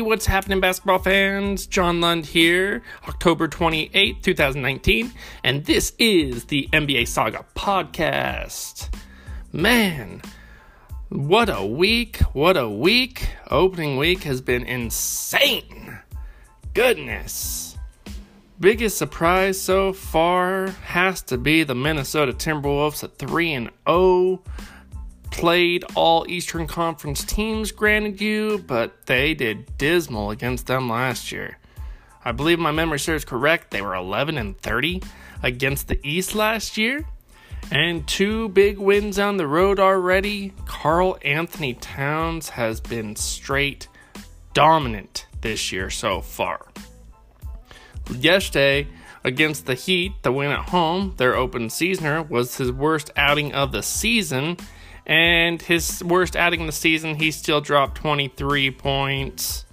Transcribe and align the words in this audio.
What's 0.00 0.26
happening, 0.26 0.60
basketball 0.60 0.98
fans? 0.98 1.66
John 1.66 2.00
Lund 2.00 2.26
here, 2.26 2.82
October 3.08 3.48
28th, 3.48 4.22
2019, 4.22 5.12
and 5.44 5.64
this 5.64 5.92
is 5.98 6.44
the 6.44 6.68
NBA 6.72 7.08
Saga 7.08 7.44
podcast. 7.56 8.88
Man, 9.52 10.22
what 11.08 11.48
a 11.48 11.66
week! 11.66 12.18
What 12.32 12.56
a 12.56 12.68
week! 12.68 13.28
Opening 13.50 13.96
week 13.96 14.22
has 14.22 14.40
been 14.40 14.64
insane. 14.64 15.98
Goodness. 16.74 17.76
Biggest 18.60 18.98
surprise 18.98 19.60
so 19.60 19.92
far 19.92 20.68
has 20.68 21.22
to 21.22 21.38
be 21.38 21.64
the 21.64 21.74
Minnesota 21.74 22.32
Timberwolves 22.32 23.04
at 23.04 23.16
3 23.16 23.52
and 23.52 23.70
0 23.88 24.42
played 25.30 25.84
all 25.94 26.26
Eastern 26.28 26.66
Conference 26.66 27.24
teams, 27.24 27.72
granted 27.72 28.20
you, 28.20 28.58
but 28.66 29.06
they 29.06 29.34
did 29.34 29.78
dismal 29.78 30.30
against 30.30 30.66
them 30.66 30.88
last 30.88 31.32
year. 31.32 31.58
I 32.24 32.32
believe 32.32 32.58
my 32.58 32.72
memory 32.72 32.98
serves 32.98 33.24
correct, 33.24 33.70
they 33.70 33.82
were 33.82 33.94
11 33.94 34.36
and 34.38 34.58
30 34.58 35.02
against 35.42 35.88
the 35.88 35.98
East 36.06 36.34
last 36.34 36.76
year. 36.76 37.06
And 37.70 38.06
two 38.06 38.48
big 38.48 38.78
wins 38.78 39.18
on 39.18 39.36
the 39.36 39.46
road 39.46 39.78
already. 39.78 40.54
Karl-Anthony 40.66 41.74
Towns 41.74 42.50
has 42.50 42.80
been 42.80 43.14
straight 43.14 43.88
dominant 44.54 45.26
this 45.42 45.70
year 45.70 45.90
so 45.90 46.20
far. 46.20 46.66
Yesterday, 48.10 48.88
against 49.22 49.66
the 49.66 49.74
Heat, 49.74 50.12
the 50.22 50.32
win 50.32 50.50
at 50.50 50.70
home, 50.70 51.14
their 51.18 51.36
open 51.36 51.68
seasoner, 51.68 52.22
was 52.22 52.56
his 52.56 52.72
worst 52.72 53.10
outing 53.16 53.52
of 53.52 53.72
the 53.72 53.82
season 53.82 54.56
and 55.08 55.60
his 55.62 56.04
worst 56.04 56.36
outing 56.36 56.60
in 56.60 56.66
the 56.66 56.72
season, 56.72 57.14
he 57.14 57.30
still 57.30 57.62
dropped 57.62 57.96
23 57.96 58.70
points. 58.72 59.64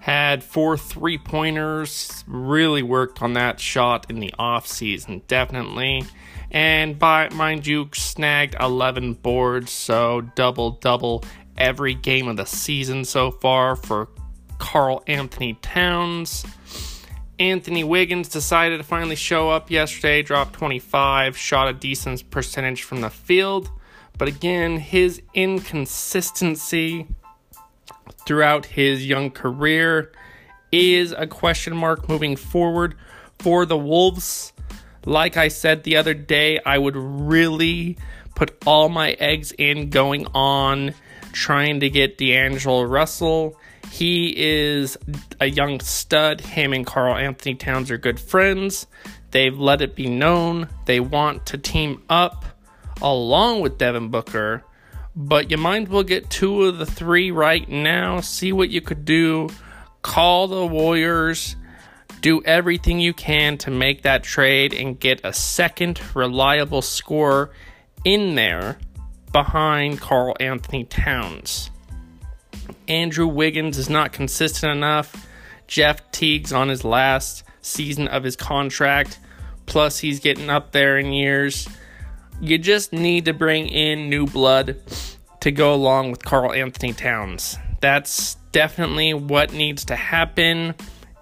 Had 0.00 0.44
four 0.44 0.76
three 0.76 1.18
pointers. 1.18 2.22
Really 2.28 2.82
worked 2.82 3.22
on 3.22 3.32
that 3.32 3.58
shot 3.58 4.06
in 4.08 4.20
the 4.20 4.32
off 4.38 4.66
season, 4.66 5.22
definitely. 5.26 6.04
And 6.50 6.96
by 6.98 7.30
mind 7.30 7.66
you, 7.66 7.88
snagged 7.92 8.54
11 8.60 9.14
boards, 9.14 9.72
so 9.72 10.20
double 10.36 10.72
double 10.72 11.24
every 11.58 11.94
game 11.94 12.28
of 12.28 12.36
the 12.36 12.44
season 12.44 13.04
so 13.04 13.30
far 13.30 13.74
for 13.74 14.08
Karl-Anthony 14.58 15.54
Towns. 15.54 16.44
Anthony 17.38 17.82
Wiggins 17.82 18.28
decided 18.28 18.78
to 18.78 18.84
finally 18.84 19.16
show 19.16 19.50
up 19.50 19.70
yesterday, 19.70 20.22
dropped 20.22 20.52
25, 20.54 21.36
shot 21.36 21.68
a 21.68 21.72
decent 21.72 22.30
percentage 22.30 22.82
from 22.82 23.00
the 23.00 23.10
field. 23.10 23.70
But 24.18 24.28
again, 24.28 24.78
his 24.78 25.20
inconsistency 25.34 27.06
throughout 28.26 28.66
his 28.66 29.06
young 29.06 29.30
career 29.30 30.12
is 30.72 31.12
a 31.12 31.26
question 31.26 31.76
mark 31.76 32.08
moving 32.08 32.36
forward 32.36 32.96
for 33.38 33.66
the 33.66 33.76
Wolves. 33.76 34.52
Like 35.04 35.36
I 35.36 35.48
said 35.48 35.84
the 35.84 35.96
other 35.96 36.14
day, 36.14 36.58
I 36.64 36.78
would 36.78 36.96
really 36.96 37.96
put 38.34 38.56
all 38.66 38.88
my 38.88 39.12
eggs 39.12 39.52
in 39.52 39.90
going 39.90 40.26
on 40.34 40.94
trying 41.32 41.80
to 41.80 41.90
get 41.90 42.18
D'Angelo 42.18 42.82
Russell. 42.82 43.58
He 43.92 44.34
is 44.36 44.96
a 45.40 45.46
young 45.46 45.80
stud. 45.80 46.40
Him 46.40 46.72
and 46.72 46.84
Karl-Anthony 46.84 47.54
Towns 47.54 47.90
are 47.90 47.98
good 47.98 48.18
friends. 48.18 48.86
They've 49.30 49.56
let 49.56 49.82
it 49.82 49.94
be 49.94 50.08
known 50.08 50.68
they 50.86 50.98
want 50.98 51.46
to 51.46 51.58
team 51.58 52.02
up 52.08 52.44
along 53.02 53.60
with 53.60 53.78
Devin 53.78 54.08
Booker. 54.08 54.62
But 55.14 55.50
you 55.50 55.56
might 55.56 55.84
as 55.84 55.88
well 55.88 56.02
get 56.02 56.28
two 56.28 56.64
of 56.64 56.78
the 56.78 56.86
three 56.86 57.30
right 57.30 57.66
now. 57.68 58.20
See 58.20 58.52
what 58.52 58.70
you 58.70 58.80
could 58.80 59.04
do. 59.04 59.48
Call 60.02 60.48
the 60.48 60.66
Warriors. 60.66 61.56
Do 62.20 62.42
everything 62.44 63.00
you 63.00 63.14
can 63.14 63.56
to 63.58 63.70
make 63.70 64.02
that 64.02 64.22
trade 64.22 64.74
and 64.74 64.98
get 64.98 65.20
a 65.24 65.32
second 65.32 66.00
reliable 66.14 66.82
scorer 66.82 67.50
in 68.04 68.34
there 68.34 68.78
behind 69.32 70.00
Karl-Anthony 70.00 70.84
Towns. 70.84 71.70
Andrew 72.88 73.26
Wiggins 73.26 73.78
is 73.78 73.90
not 73.90 74.12
consistent 74.12 74.72
enough. 74.72 75.26
Jeff 75.66 76.10
Teague's 76.12 76.52
on 76.52 76.68
his 76.68 76.84
last 76.84 77.42
season 77.60 78.06
of 78.08 78.22
his 78.22 78.36
contract. 78.36 79.18
Plus, 79.66 79.98
he's 79.98 80.20
getting 80.20 80.48
up 80.50 80.72
there 80.72 80.98
in 80.98 81.12
years 81.12 81.68
you 82.40 82.58
just 82.58 82.92
need 82.92 83.24
to 83.26 83.32
bring 83.32 83.68
in 83.68 84.10
new 84.10 84.26
blood 84.26 84.76
to 85.40 85.50
go 85.50 85.74
along 85.74 86.10
with 86.10 86.24
Karl-Anthony 86.24 86.92
Towns. 86.92 87.56
That's 87.80 88.36
definitely 88.52 89.14
what 89.14 89.52
needs 89.52 89.84
to 89.86 89.96
happen. 89.96 90.74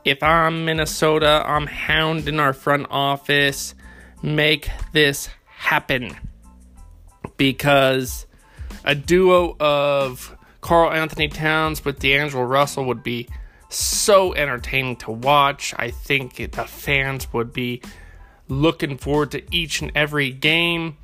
If 0.04 0.22
I'm 0.22 0.64
Minnesota, 0.64 1.42
I'm 1.46 1.66
hounding 1.66 2.40
our 2.40 2.52
front 2.52 2.86
office. 2.90 3.74
Make 4.22 4.70
this 4.92 5.28
happen. 5.46 6.16
Because 7.36 8.26
a 8.84 8.94
duo 8.94 9.56
of 9.58 10.36
Karl-Anthony 10.60 11.28
Towns 11.28 11.84
with 11.84 11.98
D'Angelo 11.98 12.44
Russell 12.44 12.84
would 12.86 13.02
be 13.02 13.28
so 13.68 14.34
entertaining 14.34 14.96
to 14.96 15.10
watch. 15.10 15.74
I 15.76 15.90
think 15.90 16.36
the 16.36 16.64
fans 16.64 17.32
would 17.32 17.52
be 17.52 17.82
looking 18.48 18.98
forward 18.98 19.32
to 19.32 19.42
each 19.54 19.82
and 19.82 19.90
every 19.94 20.30
game. 20.30 20.96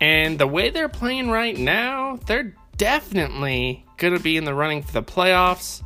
And 0.00 0.38
the 0.38 0.46
way 0.46 0.70
they're 0.70 0.88
playing 0.88 1.30
right 1.30 1.56
now, 1.56 2.18
they're 2.26 2.54
definitely 2.76 3.86
going 3.96 4.14
to 4.14 4.20
be 4.20 4.36
in 4.36 4.44
the 4.44 4.54
running 4.54 4.82
for 4.82 4.92
the 4.92 5.02
playoffs. 5.02 5.82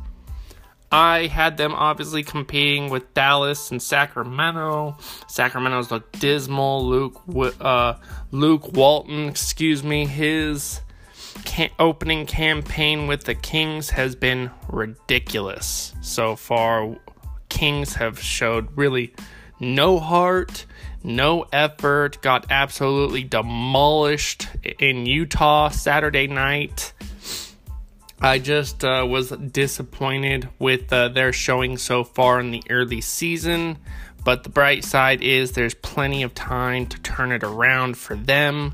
I 0.91 1.27
had 1.27 1.57
them 1.57 1.75
obviously 1.75 2.23
competing 2.23 2.89
with 2.89 3.13
Dallas 3.13 3.69
and 3.69 3.81
Sacramento. 3.81 4.97
Sacramento's 5.27 5.91
looked 5.91 6.19
dismal. 6.19 6.87
Luke 6.87 7.21
uh, 7.61 7.93
Luke 8.31 8.73
Walton, 8.73 9.29
excuse 9.29 9.83
me, 9.83 10.07
his 10.07 10.81
opening 11.77 12.25
campaign 12.25 13.07
with 13.07 13.25
the 13.25 13.35
Kings 13.35 13.91
has 13.91 14.15
been 14.15 14.49
ridiculous 14.67 15.93
so 16.01 16.35
far. 16.35 16.95
Kings 17.49 17.95
have 17.95 18.19
showed 18.19 18.75
really 18.75 19.13
no 19.59 19.99
heart, 19.99 20.65
no 21.03 21.45
effort, 21.51 22.21
got 22.21 22.47
absolutely 22.49 23.23
demolished 23.23 24.47
in 24.79 25.05
Utah 25.05 25.69
Saturday 25.69 26.27
night. 26.27 26.93
I 28.21 28.39
just 28.39 28.83
uh, 28.83 29.05
was 29.09 29.29
disappointed 29.29 30.49
with 30.59 30.91
uh, 30.91 31.07
their 31.07 31.31
showing 31.31 31.77
so 31.77 32.03
far 32.03 32.39
in 32.41 32.51
the 32.51 32.63
early 32.69 32.99
season, 32.99 33.77
but 34.25 34.43
the 34.43 34.49
bright 34.49 34.83
side 34.83 35.21
is 35.21 35.53
there's 35.53 35.73
plenty 35.73 36.23
of 36.23 36.35
time 36.35 36.85
to 36.87 36.99
turn 36.99 37.31
it 37.31 37.43
around 37.43 37.97
for 37.97 38.15
them, 38.15 38.73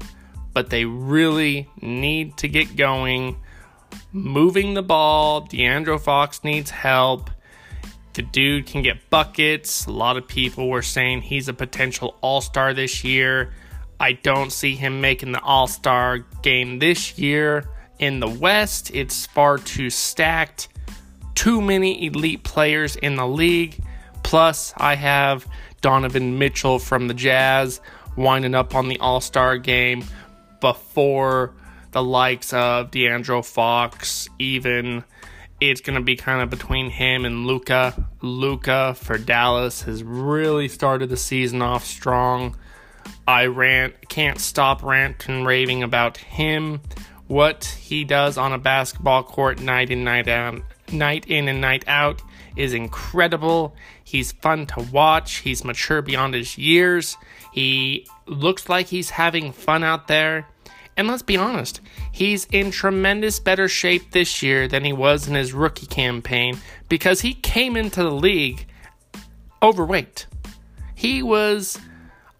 but 0.53 0.71
they 0.71 0.85
really 0.85 1.69
need 1.79 2.37
to 2.37 2.47
get 2.47 2.75
going. 2.75 3.37
Moving 4.11 4.73
the 4.73 4.81
ball, 4.81 5.47
De'Aaron 5.47 6.01
Fox 6.01 6.43
needs 6.43 6.71
help. 6.71 7.29
The 8.15 8.21
dude 8.21 8.65
can 8.65 8.81
get 8.81 9.09
buckets. 9.09 9.87
A 9.87 9.91
lot 9.91 10.15
of 10.15 10.25
people 10.25 10.69
were 10.69 10.81
saying 10.81 11.23
he's 11.23 11.49
a 11.49 11.53
potential 11.53 12.17
all 12.21 12.39
star 12.39 12.73
this 12.73 13.03
year. 13.03 13.51
I 13.99 14.13
don't 14.13 14.53
see 14.53 14.75
him 14.75 15.01
making 15.01 15.33
the 15.33 15.41
all 15.41 15.67
star 15.67 16.19
game 16.41 16.79
this 16.79 17.17
year. 17.19 17.69
In 17.99 18.21
the 18.21 18.29
West, 18.29 18.89
it's 18.93 19.25
far 19.25 19.57
too 19.57 19.89
stacked. 19.89 20.69
Too 21.35 21.61
many 21.61 22.05
elite 22.05 22.45
players 22.45 22.95
in 22.95 23.15
the 23.15 23.27
league. 23.27 23.83
Plus, 24.23 24.73
I 24.77 24.95
have 24.95 25.45
Donovan 25.81 26.39
Mitchell 26.39 26.79
from 26.79 27.09
the 27.09 27.13
Jazz 27.13 27.81
winding 28.15 28.55
up 28.55 28.75
on 28.75 28.87
the 28.87 28.99
All 28.99 29.19
Star 29.19 29.57
game 29.57 30.05
before 30.61 31.53
the 31.91 32.01
likes 32.01 32.53
of 32.53 32.91
DeAndre 32.91 33.45
Fox, 33.45 34.29
even 34.39 35.03
it's 35.61 35.81
going 35.81 35.95
to 35.95 36.01
be 36.01 36.15
kind 36.15 36.41
of 36.41 36.49
between 36.49 36.89
him 36.89 37.25
and 37.25 37.45
Luka. 37.45 38.07
Luka 38.21 38.95
for 38.95 39.17
Dallas 39.17 39.83
has 39.83 40.03
really 40.03 40.67
started 40.67 41.09
the 41.09 41.17
season 41.17 41.61
off 41.61 41.85
strong. 41.85 42.57
I 43.27 43.45
rant, 43.45 44.09
can't 44.09 44.39
stop 44.39 44.83
ranting 44.83 45.35
and 45.35 45.47
raving 45.47 45.83
about 45.83 46.17
him. 46.17 46.81
What 47.27 47.65
he 47.65 48.03
does 48.03 48.37
on 48.37 48.53
a 48.53 48.57
basketball 48.57 49.23
court 49.23 49.59
night 49.59 49.89
in, 49.89 50.03
night 50.03 50.27
out, 50.27 50.61
night 50.91 51.25
in 51.27 51.47
and 51.47 51.61
night 51.61 51.83
out 51.87 52.21
is 52.55 52.73
incredible. 52.73 53.75
He's 54.03 54.31
fun 54.31 54.67
to 54.67 54.81
watch. 54.91 55.37
He's 55.37 55.63
mature 55.63 56.01
beyond 56.01 56.35
his 56.35 56.57
years. 56.57 57.17
He 57.51 58.07
looks 58.27 58.69
like 58.69 58.87
he's 58.87 59.09
having 59.09 59.51
fun 59.51 59.83
out 59.83 60.07
there. 60.07 60.47
And 60.97 61.07
let's 61.07 61.23
be 61.23 61.35
honest, 61.35 61.81
he's 62.11 62.45
in 62.51 62.71
tremendous 62.71 63.39
better 63.39 63.67
shape 63.67 64.11
this 64.11 64.41
year 64.41 64.67
than 64.67 64.85
he 64.85 64.93
was 64.93 65.27
in 65.27 65.35
his 65.35 65.51
rookie 65.51 65.87
campaign 65.87 66.57
because 66.87 67.21
he 67.21 67.33
came 67.33 67.75
into 67.75 68.01
the 68.01 68.11
league 68.11 68.65
overweight. 69.61 70.27
He 70.95 71.21
was 71.21 71.77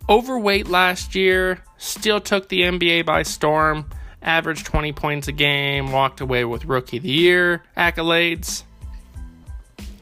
overweight 0.07 0.67
last 0.69 1.15
year, 1.15 1.59
still 1.77 2.21
took 2.21 2.47
the 2.47 2.61
NBA 2.61 3.05
by 3.05 3.23
storm, 3.23 3.89
averaged 4.21 4.65
20 4.65 4.93
points 4.93 5.27
a 5.27 5.33
game, 5.33 5.91
walked 5.91 6.21
away 6.21 6.45
with 6.45 6.65
rookie 6.65 6.97
of 6.97 7.03
the 7.03 7.09
year 7.09 7.63
accolades. 7.75 8.63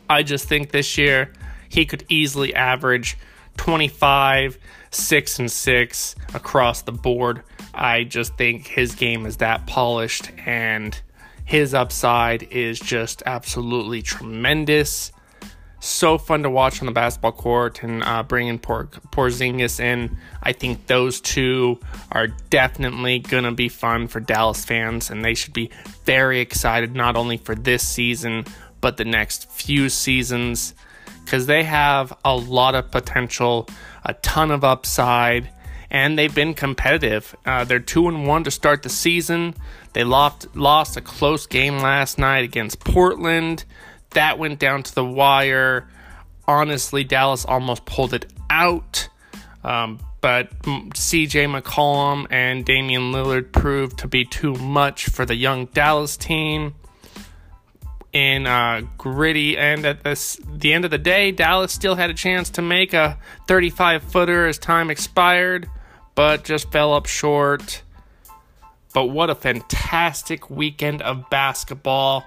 I 0.09 0.21
just 0.21 0.47
think 0.47 0.71
this 0.71 0.97
year 0.97 1.33
he 1.69 1.85
could 1.85 2.05
easily 2.07 2.53
average 2.53 3.17
25, 3.57 4.59
6 4.91 5.39
and 5.39 5.51
6 5.51 6.15
across 6.35 6.83
the 6.83 6.91
board. 6.91 7.41
I 7.73 8.03
just 8.03 8.35
think 8.37 8.67
his 8.67 8.95
game 8.95 9.25
is 9.25 9.37
that 9.37 9.65
polished 9.67 10.31
and 10.45 10.99
his 11.45 11.73
upside 11.73 12.43
is 12.43 12.79
just 12.79 13.23
absolutely 13.25 14.01
tremendous. 14.01 15.11
So 15.79 16.17
fun 16.17 16.43
to 16.43 16.49
watch 16.49 16.81
on 16.81 16.85
the 16.85 16.93
basketball 16.93 17.33
court 17.33 17.83
and 17.83 18.03
uh, 18.03 18.23
bringing 18.23 18.57
Por- 18.57 18.85
Porzingis 19.11 19.81
in. 19.81 20.17
I 20.41 20.53
think 20.53 20.87
those 20.87 21.19
two 21.19 21.79
are 22.11 22.27
definitely 22.49 23.19
going 23.19 23.43
to 23.43 23.51
be 23.51 23.67
fun 23.67 24.07
for 24.07 24.21
Dallas 24.21 24.63
fans, 24.63 25.09
and 25.09 25.25
they 25.25 25.33
should 25.33 25.51
be 25.51 25.71
very 26.05 26.39
excited 26.39 26.95
not 26.95 27.17
only 27.17 27.35
for 27.35 27.53
this 27.53 27.85
season, 27.85 28.45
but 28.79 28.95
the 28.95 29.03
next 29.03 29.51
few 29.51 29.89
seasons 29.89 30.73
because 31.23 31.45
they 31.45 31.63
have 31.63 32.13
a 32.25 32.35
lot 32.35 32.75
of 32.75 32.91
potential, 32.91 33.67
a 34.03 34.13
ton 34.15 34.51
of 34.51 34.63
upside, 34.63 35.49
and 35.93 36.17
they've 36.17 36.33
been 36.33 36.55
competitive. 36.55 37.35
Uh, 37.45 37.63
they're 37.63 37.79
two 37.79 38.07
and 38.07 38.27
one 38.27 38.43
to 38.43 38.51
start 38.51 38.81
the 38.81 38.89
season. 38.89 39.53
They 39.93 40.03
lost 40.03 40.53
lost 40.55 40.97
a 40.97 41.01
close 41.01 41.45
game 41.45 41.77
last 41.77 42.17
night 42.17 42.43
against 42.43 42.79
Portland. 42.79 43.63
That 44.09 44.39
went 44.39 44.59
down 44.59 44.83
to 44.83 44.95
the 44.95 45.05
wire. 45.05 45.87
Honestly, 46.45 47.03
Dallas 47.03 47.45
almost 47.45 47.85
pulled 47.85 48.13
it 48.13 48.25
out. 48.49 49.07
Um, 49.63 49.99
but 50.19 50.57
CJ 50.63 51.61
McCollum 51.61 52.27
and 52.29 52.65
Damian 52.65 53.11
Lillard 53.13 53.51
proved 53.51 53.99
to 53.99 54.07
be 54.07 54.25
too 54.25 54.53
much 54.55 55.05
for 55.05 55.25
the 55.25 55.35
young 55.35 55.67
Dallas 55.67 56.17
team 56.17 56.73
in 58.13 58.47
uh, 58.47 58.81
gritty. 58.97 59.57
And 59.57 59.85
at 59.85 60.03
this, 60.03 60.39
the 60.49 60.73
end 60.73 60.85
of 60.85 60.91
the 60.91 60.97
day, 60.97 61.31
Dallas 61.31 61.71
still 61.71 61.95
had 61.95 62.09
a 62.09 62.13
chance 62.13 62.49
to 62.51 62.61
make 62.61 62.93
a 62.93 63.17
35 63.47 64.03
footer 64.03 64.47
as 64.47 64.57
time 64.57 64.89
expired, 64.89 65.69
but 66.15 66.44
just 66.44 66.71
fell 66.71 66.94
up 66.94 67.06
short. 67.06 67.81
But 68.94 69.06
what 69.06 69.30
a 69.30 69.36
fantastic 69.36 70.50
weekend 70.50 71.01
of 71.01 71.30
basketball! 71.30 72.25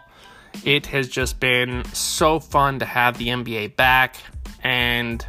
It 0.65 0.87
has 0.87 1.09
just 1.09 1.39
been 1.39 1.85
so 1.93 2.41
fun 2.41 2.79
to 2.79 2.85
have 2.85 3.19
the 3.19 3.29
NBA 3.29 3.77
back, 3.77 4.17
and 4.63 5.25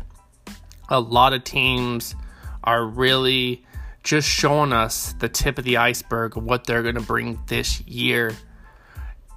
a 0.89 0.99
lot 0.99 1.33
of 1.33 1.43
teams 1.43 2.15
are 2.63 2.85
really 2.85 3.63
just 4.03 4.27
showing 4.27 4.73
us 4.73 5.13
the 5.19 5.29
tip 5.29 5.57
of 5.57 5.65
the 5.65 5.77
iceberg 5.77 6.37
of 6.37 6.43
what 6.43 6.65
they're 6.65 6.83
going 6.83 6.95
to 6.95 7.01
bring 7.01 7.39
this 7.47 7.81
year 7.81 8.35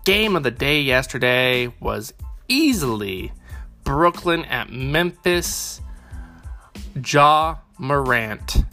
game 0.04 0.34
of 0.36 0.42
the 0.42 0.50
day 0.50 0.80
yesterday 0.80 1.72
was 1.80 2.12
easily 2.48 3.32
Brooklyn 3.84 4.44
at 4.46 4.70
Memphis. 4.70 5.80
Ja 7.06 7.58
Morant. 7.78 8.64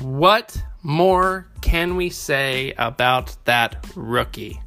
What 0.00 0.62
more 0.82 1.48
can 1.62 1.96
we 1.96 2.10
say 2.10 2.74
about 2.76 3.36
that 3.44 3.86
rookie? 3.94 4.60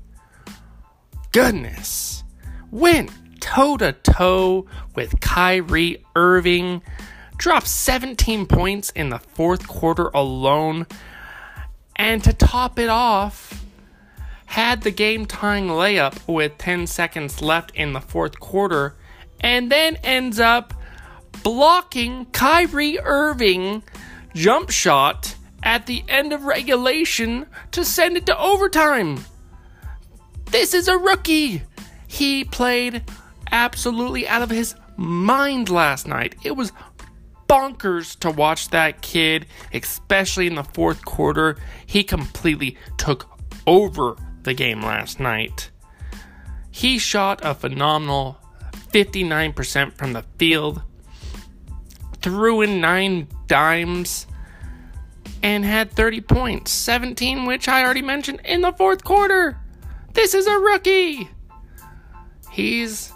Goodness. 1.32 2.24
Went 2.72 3.12
toe 3.40 3.78
to 3.78 3.94
toe 3.94 4.66
with 4.96 5.20
Kyrie 5.22 6.04
Irving. 6.16 6.82
Dropped 7.38 7.68
17 7.68 8.48
points 8.48 8.90
in 8.90 9.10
the 9.10 9.20
fourth 9.20 9.68
quarter 9.68 10.08
alone. 10.14 10.88
And 11.96 12.24
to 12.24 12.34
top 12.34 12.80
it 12.80 12.90
off, 12.90 13.64
had 14.48 14.82
the 14.82 14.92
game 14.92 15.28
tying 15.28 15.68
layup 15.68 16.28
with 16.28 16.58
10 16.58 16.88
seconds 16.88 17.40
left 17.40 17.72
in 17.76 17.94
the 17.94 18.02
fourth 18.02 18.40
quarter, 18.40 18.96
and 19.40 19.72
then 19.72 19.96
ends 19.98 20.40
up 20.40 20.74
blocking 21.44 22.26
Kyrie 22.28 23.00
Irving 23.00 23.84
jump 24.34 24.70
shot 24.70 25.36
at 25.64 25.86
the 25.86 26.04
end 26.08 26.34
of 26.34 26.44
regulation 26.44 27.46
to 27.72 27.84
send 27.84 28.18
it 28.18 28.26
to 28.26 28.38
overtime. 28.38 29.24
This 30.46 30.74
is 30.74 30.88
a 30.88 30.98
rookie. 30.98 31.62
He 32.08 32.44
played 32.44 33.04
absolutely 33.52 34.28
out 34.28 34.42
of 34.42 34.50
his 34.50 34.76
mind 34.98 35.70
last 35.70 36.08
night. 36.08 36.36
It 36.44 36.52
was 36.52 36.72
bonkers 37.48 38.18
to 38.20 38.32
watch 38.32 38.70
that 38.70 39.02
kid, 39.02 39.48
especially 39.74 40.48
in 40.48 40.56
the 40.56 40.64
fourth 40.64 41.04
quarter. 41.06 41.58
He 41.86 42.04
completely 42.04 42.78
took 42.98 43.28
over 43.66 44.16
the 44.44 44.54
game 44.54 44.82
last 44.82 45.20
night. 45.20 45.72
He 46.72 46.98
shot 46.98 47.42
a 47.44 47.54
phenomenal 47.54 48.38
59% 48.94 49.94
from 49.98 50.14
the 50.14 50.24
field, 50.38 50.82
threw 52.22 52.62
in 52.62 52.82
nine 52.82 53.28
dimes, 53.48 54.28
and 55.42 55.64
had 55.64 55.92
30 55.92 56.22
points, 56.22 56.72
17 56.72 57.46
which 57.46 57.68
I 57.68 57.84
already 57.84 58.02
mentioned 58.02 58.42
in 58.44 58.62
the 58.62 58.74
fourth 58.74 59.04
quarter. 59.04 59.58
This 60.14 60.34
is 60.34 60.48
a 60.48 60.60
rookie. 60.60 61.30
He's 62.52 63.14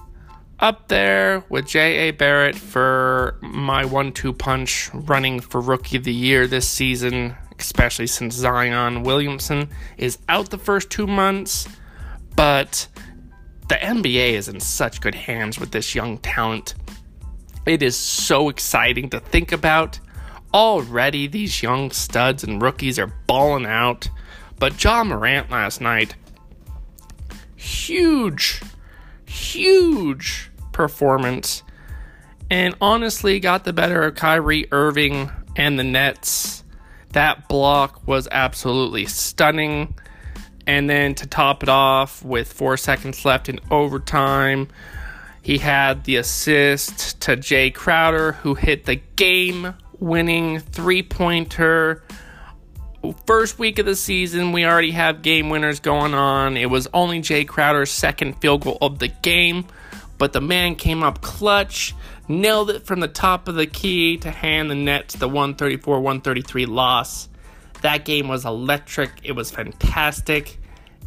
up 0.59 0.87
there 0.87 1.43
with 1.49 1.67
J.A. 1.67 2.11
Barrett 2.11 2.55
for 2.55 3.37
my 3.41 3.83
one 3.83 4.13
two 4.13 4.31
punch 4.31 4.89
running 4.93 5.39
for 5.39 5.59
Rookie 5.59 5.97
of 5.97 6.03
the 6.03 6.13
Year 6.13 6.47
this 6.47 6.69
season 6.69 7.35
especially 7.63 8.07
since 8.07 8.35
Zion 8.35 9.03
Williamson 9.03 9.69
is 9.97 10.17
out 10.27 10.49
the 10.49 10.57
first 10.57 10.89
two 10.89 11.07
months. 11.07 11.67
But 12.35 12.87
the 13.69 13.75
NBA 13.75 14.33
is 14.33 14.47
in 14.49 14.59
such 14.59 15.01
good 15.01 15.15
hands 15.15 15.59
with 15.59 15.71
this 15.71 15.95
young 15.95 16.17
talent. 16.17 16.75
It 17.65 17.81
is 17.81 17.95
so 17.95 18.49
exciting 18.49 19.09
to 19.11 19.19
think 19.19 19.51
about. 19.51 19.99
Already, 20.53 21.27
these 21.27 21.63
young 21.63 21.91
studs 21.91 22.43
and 22.43 22.61
rookies 22.61 22.99
are 22.99 23.13
balling 23.27 23.65
out. 23.65 24.09
But 24.59 24.81
Ja 24.83 25.03
Morant 25.03 25.49
last 25.49 25.81
night, 25.81 26.15
huge, 27.55 28.61
huge 29.25 30.51
performance. 30.71 31.63
And 32.49 32.75
honestly, 32.79 33.39
got 33.39 33.63
the 33.63 33.73
better 33.73 34.03
of 34.03 34.15
Kyrie 34.15 34.67
Irving 34.71 35.31
and 35.55 35.79
the 35.79 35.83
Nets 35.83 36.63
that 37.13 37.47
block 37.47 38.05
was 38.07 38.27
absolutely 38.31 39.05
stunning. 39.05 39.95
And 40.67 40.89
then 40.89 41.15
to 41.15 41.27
top 41.27 41.63
it 41.63 41.69
off, 41.69 42.23
with 42.23 42.51
four 42.51 42.77
seconds 42.77 43.25
left 43.25 43.49
in 43.49 43.59
overtime, 43.71 44.67
he 45.43 45.57
had 45.57 46.05
the 46.05 46.15
assist 46.15 47.21
to 47.21 47.37
Jae 47.37 47.73
Crowder, 47.73 48.31
who 48.31 48.55
hit 48.55 48.85
the 48.85 48.95
game 48.95 49.75
winning 49.99 50.59
three 50.59 51.03
pointer. 51.03 52.01
First 53.27 53.59
week 53.59 53.77
of 53.77 53.85
the 53.85 53.95
season, 53.95 54.53
we 54.53 54.65
already 54.65 54.91
have 54.91 55.21
game 55.21 55.49
winners 55.49 55.81
going 55.81 56.13
on. 56.13 56.55
It 56.55 56.69
was 56.69 56.87
only 56.93 57.19
Jae 57.19 57.45
Crowder's 57.45 57.91
second 57.91 58.39
field 58.39 58.63
goal 58.63 58.77
of 58.81 58.99
the 58.99 59.09
game, 59.09 59.65
but 60.17 60.31
the 60.31 60.39
man 60.39 60.75
came 60.75 61.03
up 61.03 61.21
clutch 61.21 61.93
nailed 62.29 62.69
it 62.69 62.85
from 62.85 63.01
the 63.01 63.07
top 63.07 63.47
of 63.49 63.55
the 63.55 63.67
key 63.67 64.15
to 64.15 64.31
hand 64.31 64.71
the 64.71 64.75
Nets 64.75 65.15
the 65.15 65.27
134 65.27 65.99
133 65.99 66.65
loss. 66.65 67.29
That 67.81 68.05
game 68.05 68.29
was 68.29 68.45
electric, 68.45 69.11
it 69.23 69.33
was 69.33 69.51
fantastic. 69.51 70.57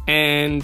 And 0.07 0.63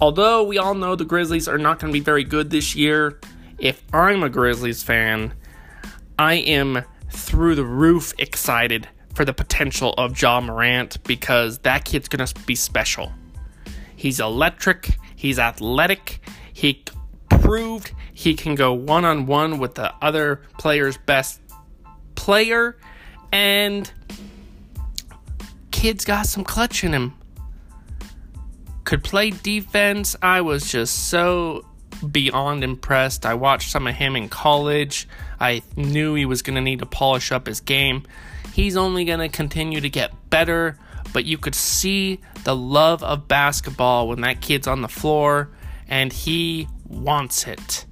although 0.00 0.42
we 0.42 0.58
all 0.58 0.74
know 0.74 0.94
the 0.94 1.04
Grizzlies 1.04 1.48
are 1.48 1.58
not 1.58 1.78
going 1.78 1.92
to 1.92 1.98
be 1.98 2.02
very 2.02 2.24
good 2.24 2.50
this 2.50 2.74
year, 2.74 3.20
if 3.58 3.82
I'm 3.92 4.22
a 4.22 4.28
Grizzlies 4.28 4.82
fan, 4.82 5.34
I 6.18 6.34
am 6.34 6.84
through 7.10 7.54
the 7.54 7.64
roof 7.64 8.12
excited 8.18 8.88
for 9.14 9.24
the 9.24 9.32
potential 9.32 9.94
of 9.98 10.20
Ja 10.20 10.40
Morant 10.40 11.02
because 11.04 11.58
that 11.58 11.84
kid's 11.84 12.08
going 12.08 12.24
to 12.24 12.40
be 12.42 12.54
special. 12.54 13.12
He's 13.96 14.20
electric, 14.20 14.96
he's 15.16 15.38
athletic, 15.40 16.20
he 16.52 16.84
proved 17.28 17.92
he 18.12 18.34
can 18.34 18.54
go 18.54 18.72
one 18.72 19.04
on 19.04 19.26
one 19.26 19.58
with 19.58 19.74
the 19.74 19.92
other 20.00 20.42
player's 20.58 20.96
best 20.98 21.40
player, 22.14 22.76
and 23.32 23.90
kid's 25.70 26.04
got 26.04 26.26
some 26.26 26.44
clutch 26.44 26.84
in 26.84 26.92
him. 26.92 27.17
Could 28.88 29.04
play 29.04 29.28
defense. 29.28 30.16
I 30.22 30.40
was 30.40 30.72
just 30.72 31.10
so 31.10 31.66
beyond 32.10 32.64
impressed. 32.64 33.26
I 33.26 33.34
watched 33.34 33.70
some 33.70 33.86
of 33.86 33.94
him 33.94 34.16
in 34.16 34.30
college. 34.30 35.06
I 35.38 35.60
knew 35.76 36.14
he 36.14 36.24
was 36.24 36.40
going 36.40 36.54
to 36.54 36.62
need 36.62 36.78
to 36.78 36.86
polish 36.86 37.30
up 37.30 37.48
his 37.48 37.60
game. 37.60 38.04
He's 38.54 38.78
only 38.78 39.04
going 39.04 39.18
to 39.18 39.28
continue 39.28 39.82
to 39.82 39.90
get 39.90 40.30
better, 40.30 40.78
but 41.12 41.26
you 41.26 41.36
could 41.36 41.54
see 41.54 42.20
the 42.44 42.56
love 42.56 43.02
of 43.02 43.28
basketball 43.28 44.08
when 44.08 44.22
that 44.22 44.40
kid's 44.40 44.66
on 44.66 44.80
the 44.80 44.88
floor 44.88 45.50
and 45.86 46.10
he 46.10 46.66
wants 46.86 47.46
it. 47.46 47.84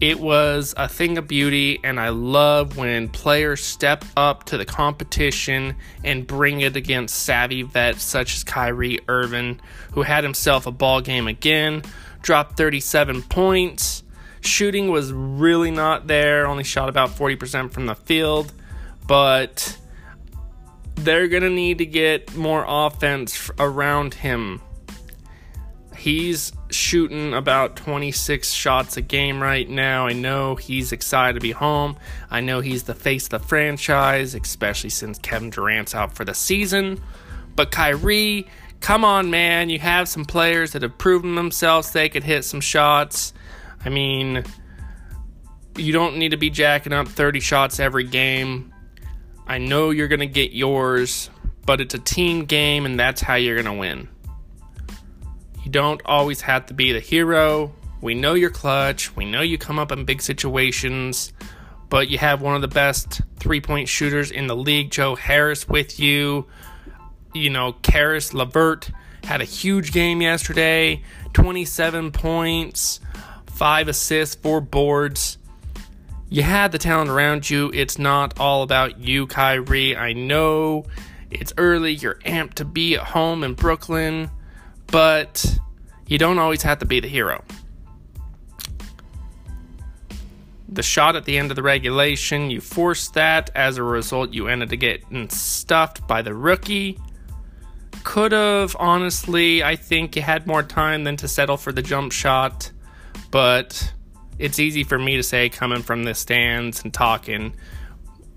It 0.00 0.18
was 0.18 0.72
a 0.76 0.88
thing 0.88 1.18
of 1.18 1.28
beauty, 1.28 1.78
and 1.84 2.00
I 2.00 2.08
love 2.08 2.76
when 2.76 3.08
players 3.08 3.62
step 3.62 4.04
up 4.16 4.44
to 4.44 4.56
the 4.56 4.64
competition 4.64 5.76
and 6.02 6.26
bring 6.26 6.62
it 6.62 6.74
against 6.74 7.16
savvy 7.22 7.62
vets 7.62 8.02
such 8.02 8.34
as 8.34 8.44
Kyrie 8.44 9.00
Irving, 9.08 9.60
who 9.92 10.02
had 10.02 10.24
himself 10.24 10.66
a 10.66 10.72
ball 10.72 11.02
game 11.02 11.26
again, 11.26 11.82
dropped 12.22 12.56
37 12.56 13.22
points, 13.24 14.02
Shooting 14.42 14.90
was 14.90 15.12
really 15.12 15.70
not 15.70 16.06
there, 16.06 16.46
only 16.46 16.64
shot 16.64 16.88
about 16.88 17.10
40% 17.10 17.72
from 17.72 17.86
the 17.86 17.94
field, 17.94 18.52
but 19.06 19.76
they're 20.94 21.28
going 21.28 21.42
to 21.42 21.50
need 21.50 21.78
to 21.78 21.86
get 21.86 22.34
more 22.34 22.64
offense 22.66 23.50
around 23.58 24.14
him. 24.14 24.62
He's 26.00 26.54
shooting 26.70 27.34
about 27.34 27.76
26 27.76 28.50
shots 28.50 28.96
a 28.96 29.02
game 29.02 29.42
right 29.42 29.68
now. 29.68 30.06
I 30.06 30.14
know 30.14 30.56
he's 30.56 30.92
excited 30.92 31.34
to 31.34 31.40
be 31.40 31.50
home. 31.50 31.98
I 32.30 32.40
know 32.40 32.60
he's 32.60 32.84
the 32.84 32.94
face 32.94 33.24
of 33.24 33.30
the 33.32 33.38
franchise, 33.38 34.34
especially 34.34 34.88
since 34.88 35.18
Kevin 35.18 35.50
Durant's 35.50 35.94
out 35.94 36.14
for 36.14 36.24
the 36.24 36.32
season. 36.32 37.02
But 37.54 37.70
Kyrie, 37.70 38.46
come 38.80 39.04
on, 39.04 39.30
man. 39.30 39.68
You 39.68 39.78
have 39.80 40.08
some 40.08 40.24
players 40.24 40.72
that 40.72 40.80
have 40.80 40.96
proven 40.96 41.34
themselves 41.34 41.90
they 41.90 42.08
could 42.08 42.24
hit 42.24 42.46
some 42.46 42.62
shots. 42.62 43.34
I 43.84 43.90
mean, 43.90 44.42
you 45.76 45.92
don't 45.92 46.16
need 46.16 46.30
to 46.30 46.38
be 46.38 46.48
jacking 46.48 46.94
up 46.94 47.08
30 47.08 47.40
shots 47.40 47.78
every 47.78 48.04
game. 48.04 48.72
I 49.46 49.58
know 49.58 49.90
you're 49.90 50.08
going 50.08 50.20
to 50.20 50.26
get 50.26 50.52
yours, 50.52 51.28
but 51.66 51.82
it's 51.82 51.92
a 51.92 51.98
team 51.98 52.46
game, 52.46 52.86
and 52.86 52.98
that's 52.98 53.20
how 53.20 53.34
you're 53.34 53.62
going 53.62 53.76
to 53.76 53.78
win. 53.78 54.08
You 55.70 55.74
don't 55.74 56.02
always 56.04 56.40
have 56.40 56.66
to 56.66 56.74
be 56.74 56.90
the 56.90 56.98
hero. 56.98 57.70
We 58.00 58.16
know 58.16 58.34
you're 58.34 58.50
clutch. 58.50 59.14
We 59.14 59.24
know 59.24 59.40
you 59.40 59.56
come 59.56 59.78
up 59.78 59.92
in 59.92 60.04
big 60.04 60.20
situations, 60.20 61.32
but 61.88 62.08
you 62.08 62.18
have 62.18 62.42
one 62.42 62.56
of 62.56 62.60
the 62.60 62.66
best 62.66 63.20
three 63.36 63.60
point 63.60 63.88
shooters 63.88 64.32
in 64.32 64.48
the 64.48 64.56
league, 64.56 64.90
Joe 64.90 65.14
Harris, 65.14 65.68
with 65.68 66.00
you. 66.00 66.48
You 67.34 67.50
know, 67.50 67.74
Caris 67.82 68.34
LeVert 68.34 68.90
had 69.22 69.40
a 69.40 69.44
huge 69.44 69.92
game 69.92 70.20
yesterday 70.20 71.04
27 71.34 72.10
points, 72.10 72.98
five 73.46 73.86
assists, 73.86 74.34
four 74.34 74.60
boards. 74.60 75.38
You 76.28 76.42
had 76.42 76.72
the 76.72 76.78
talent 76.78 77.10
around 77.10 77.48
you. 77.48 77.70
It's 77.72 77.96
not 77.96 78.40
all 78.40 78.64
about 78.64 78.98
you, 78.98 79.28
Kyrie. 79.28 79.96
I 79.96 80.14
know 80.14 80.86
it's 81.30 81.52
early. 81.56 81.92
You're 81.92 82.18
amped 82.26 82.54
to 82.54 82.64
be 82.64 82.96
at 82.96 83.04
home 83.04 83.44
in 83.44 83.54
Brooklyn 83.54 84.32
but 84.90 85.58
you 86.06 86.18
don't 86.18 86.38
always 86.38 86.62
have 86.62 86.78
to 86.80 86.86
be 86.86 87.00
the 87.00 87.08
hero. 87.08 87.42
The 90.68 90.82
shot 90.82 91.16
at 91.16 91.24
the 91.24 91.36
end 91.36 91.50
of 91.50 91.56
the 91.56 91.62
regulation, 91.62 92.50
you 92.50 92.60
forced 92.60 93.14
that. 93.14 93.50
As 93.54 93.76
a 93.76 93.82
result, 93.82 94.32
you 94.32 94.46
ended 94.46 94.72
up 94.72 94.78
getting 94.78 95.28
stuffed 95.28 96.06
by 96.06 96.22
the 96.22 96.34
rookie. 96.34 96.98
Could 98.04 98.32
have, 98.32 98.76
honestly, 98.78 99.64
I 99.64 99.76
think 99.76 100.14
you 100.14 100.22
had 100.22 100.46
more 100.46 100.62
time 100.62 101.04
than 101.04 101.16
to 101.18 101.28
settle 101.28 101.56
for 101.56 101.72
the 101.72 101.82
jump 101.82 102.12
shot, 102.12 102.70
but 103.30 103.92
it's 104.38 104.58
easy 104.58 104.84
for 104.84 104.98
me 104.98 105.16
to 105.16 105.22
say 105.22 105.48
coming 105.48 105.82
from 105.82 106.04
the 106.04 106.14
stands 106.14 106.82
and 106.84 106.94
talking. 106.94 107.52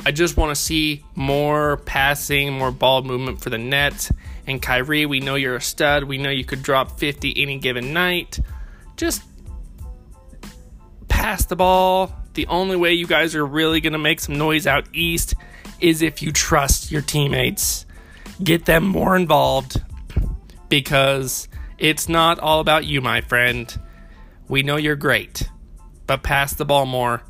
I 0.06 0.12
just 0.12 0.36
want 0.36 0.50
to 0.50 0.62
see 0.62 1.06
more 1.16 1.78
passing, 1.86 2.52
more 2.52 2.72
ball 2.72 3.04
movement 3.04 3.42
for 3.42 3.50
the 3.52 3.58
net 3.58 4.10
and 4.46 4.62
Kyrie, 4.62 5.06
we 5.06 5.20
know 5.20 5.36
you're 5.36 5.56
a 5.56 5.62
stud. 5.62 6.04
We 6.04 6.18
know 6.18 6.30
you 6.30 6.44
could 6.44 6.64
drop 6.64 7.00
50 7.00 7.42
any 7.42 7.60
given 7.60 7.94
night. 7.94 8.40
Just 8.98 9.24
pass 11.08 11.46
the 11.46 11.56
ball. 11.56 12.14
The 12.34 12.48
only 12.48 12.76
way 12.76 12.94
you 12.94 13.08
guys 13.08 13.36
are 13.36 13.46
really 13.46 13.80
going 13.80 13.94
to 13.94 14.00
make 14.00 14.20
some 14.20 14.38
noise 14.38 14.68
out 14.68 14.88
east 14.94 15.36
is 15.80 16.02
if 16.02 16.22
you 16.22 16.32
trust 16.32 16.92
your 16.92 17.02
teammates. 17.02 17.86
Get 18.44 18.66
them 18.66 18.86
more 18.86 19.16
involved 19.16 19.82
because 20.68 21.48
it's 21.78 22.10
not 22.10 22.40
all 22.40 22.60
about 22.60 22.86
you, 22.86 23.00
my 23.00 23.22
friend. 23.22 23.80
We 24.48 24.64
know 24.64 24.76
you're 24.76 24.96
great, 24.96 25.50
but 26.08 26.24
pass 26.24 26.54
the 26.54 26.66
ball 26.66 26.86
more. 26.86 27.22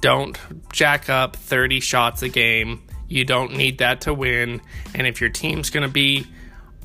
Don't 0.00 0.38
jack 0.72 1.08
up 1.08 1.36
30 1.36 1.80
shots 1.80 2.22
a 2.22 2.28
game. 2.28 2.82
You 3.08 3.24
don't 3.24 3.56
need 3.56 3.78
that 3.78 4.02
to 4.02 4.12
win. 4.12 4.60
And 4.94 5.06
if 5.06 5.20
your 5.20 5.30
team's 5.30 5.70
going 5.70 5.86
to 5.86 5.92
be 5.92 6.26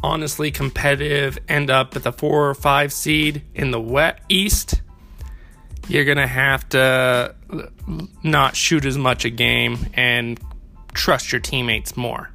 honestly 0.04 0.52
competitive, 0.52 1.40
end 1.48 1.72
up 1.72 1.96
at 1.96 2.04
the 2.04 2.12
four 2.12 2.50
or 2.50 2.54
five 2.54 2.92
seed 2.92 3.42
in 3.56 3.72
the 3.72 3.80
wet 3.82 4.20
East, 4.28 4.82
you're 5.88 6.06
gonna 6.06 6.28
have 6.28 6.68
to 6.70 7.34
not 8.22 8.56
shoot 8.56 8.86
as 8.86 8.98
much 8.98 9.26
a 9.26 9.30
game 9.30 9.88
and 9.94 10.40
trust 10.94 11.32
your 11.32 11.42
teammates 11.42 11.98
more. 11.98 12.30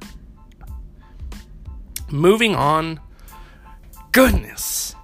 Moving 2.11 2.55
on, 2.55 2.99
goodness, 4.11 4.95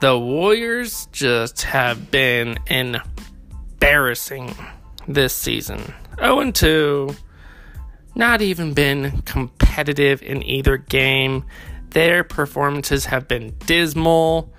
the 0.00 0.18
Warriors 0.18 1.06
just 1.12 1.62
have 1.62 2.10
been 2.10 2.58
embarrassing 2.66 4.54
this 5.08 5.34
season. 5.34 5.94
0 6.18 6.50
2 6.50 7.16
not 8.14 8.42
even 8.42 8.74
been 8.74 9.22
competitive 9.22 10.22
in 10.22 10.42
either 10.42 10.76
game. 10.76 11.44
Their 11.90 12.24
performances 12.24 13.06
have 13.06 13.28
been 13.28 13.54
dismal. 13.66 14.52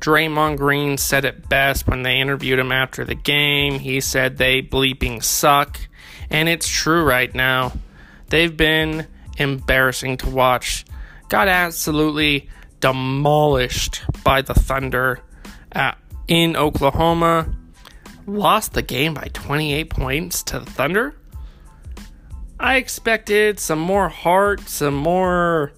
Draymond 0.00 0.56
Green 0.56 0.96
said 0.96 1.24
it 1.24 1.48
best 1.48 1.86
when 1.86 2.02
they 2.02 2.20
interviewed 2.20 2.58
him 2.58 2.72
after 2.72 3.04
the 3.04 3.14
game. 3.14 3.78
He 3.78 4.00
said 4.00 4.38
they 4.38 4.62
bleeping 4.62 5.22
suck. 5.22 5.78
And 6.30 6.48
it's 6.48 6.68
true 6.68 7.04
right 7.04 7.34
now. 7.34 7.72
They've 8.28 8.56
been 8.56 9.06
embarrassing 9.36 10.18
to 10.18 10.30
watch. 10.30 10.84
Got 11.28 11.48
absolutely 11.48 12.48
demolished 12.80 14.02
by 14.24 14.42
the 14.42 14.54
Thunder 14.54 15.20
at, 15.72 15.98
in 16.28 16.56
Oklahoma. 16.56 17.54
Lost 18.26 18.72
the 18.72 18.82
game 18.82 19.14
by 19.14 19.28
28 19.32 19.90
points 19.90 20.42
to 20.44 20.60
the 20.60 20.70
Thunder. 20.70 21.14
I 22.60 22.76
expected 22.76 23.58
some 23.58 23.78
more 23.78 24.10
heart, 24.10 24.68
some 24.68 24.94
more. 24.94 25.72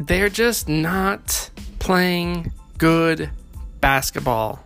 They're 0.00 0.30
just 0.30 0.66
not 0.66 1.50
playing 1.78 2.52
good 2.78 3.28
basketball 3.82 4.64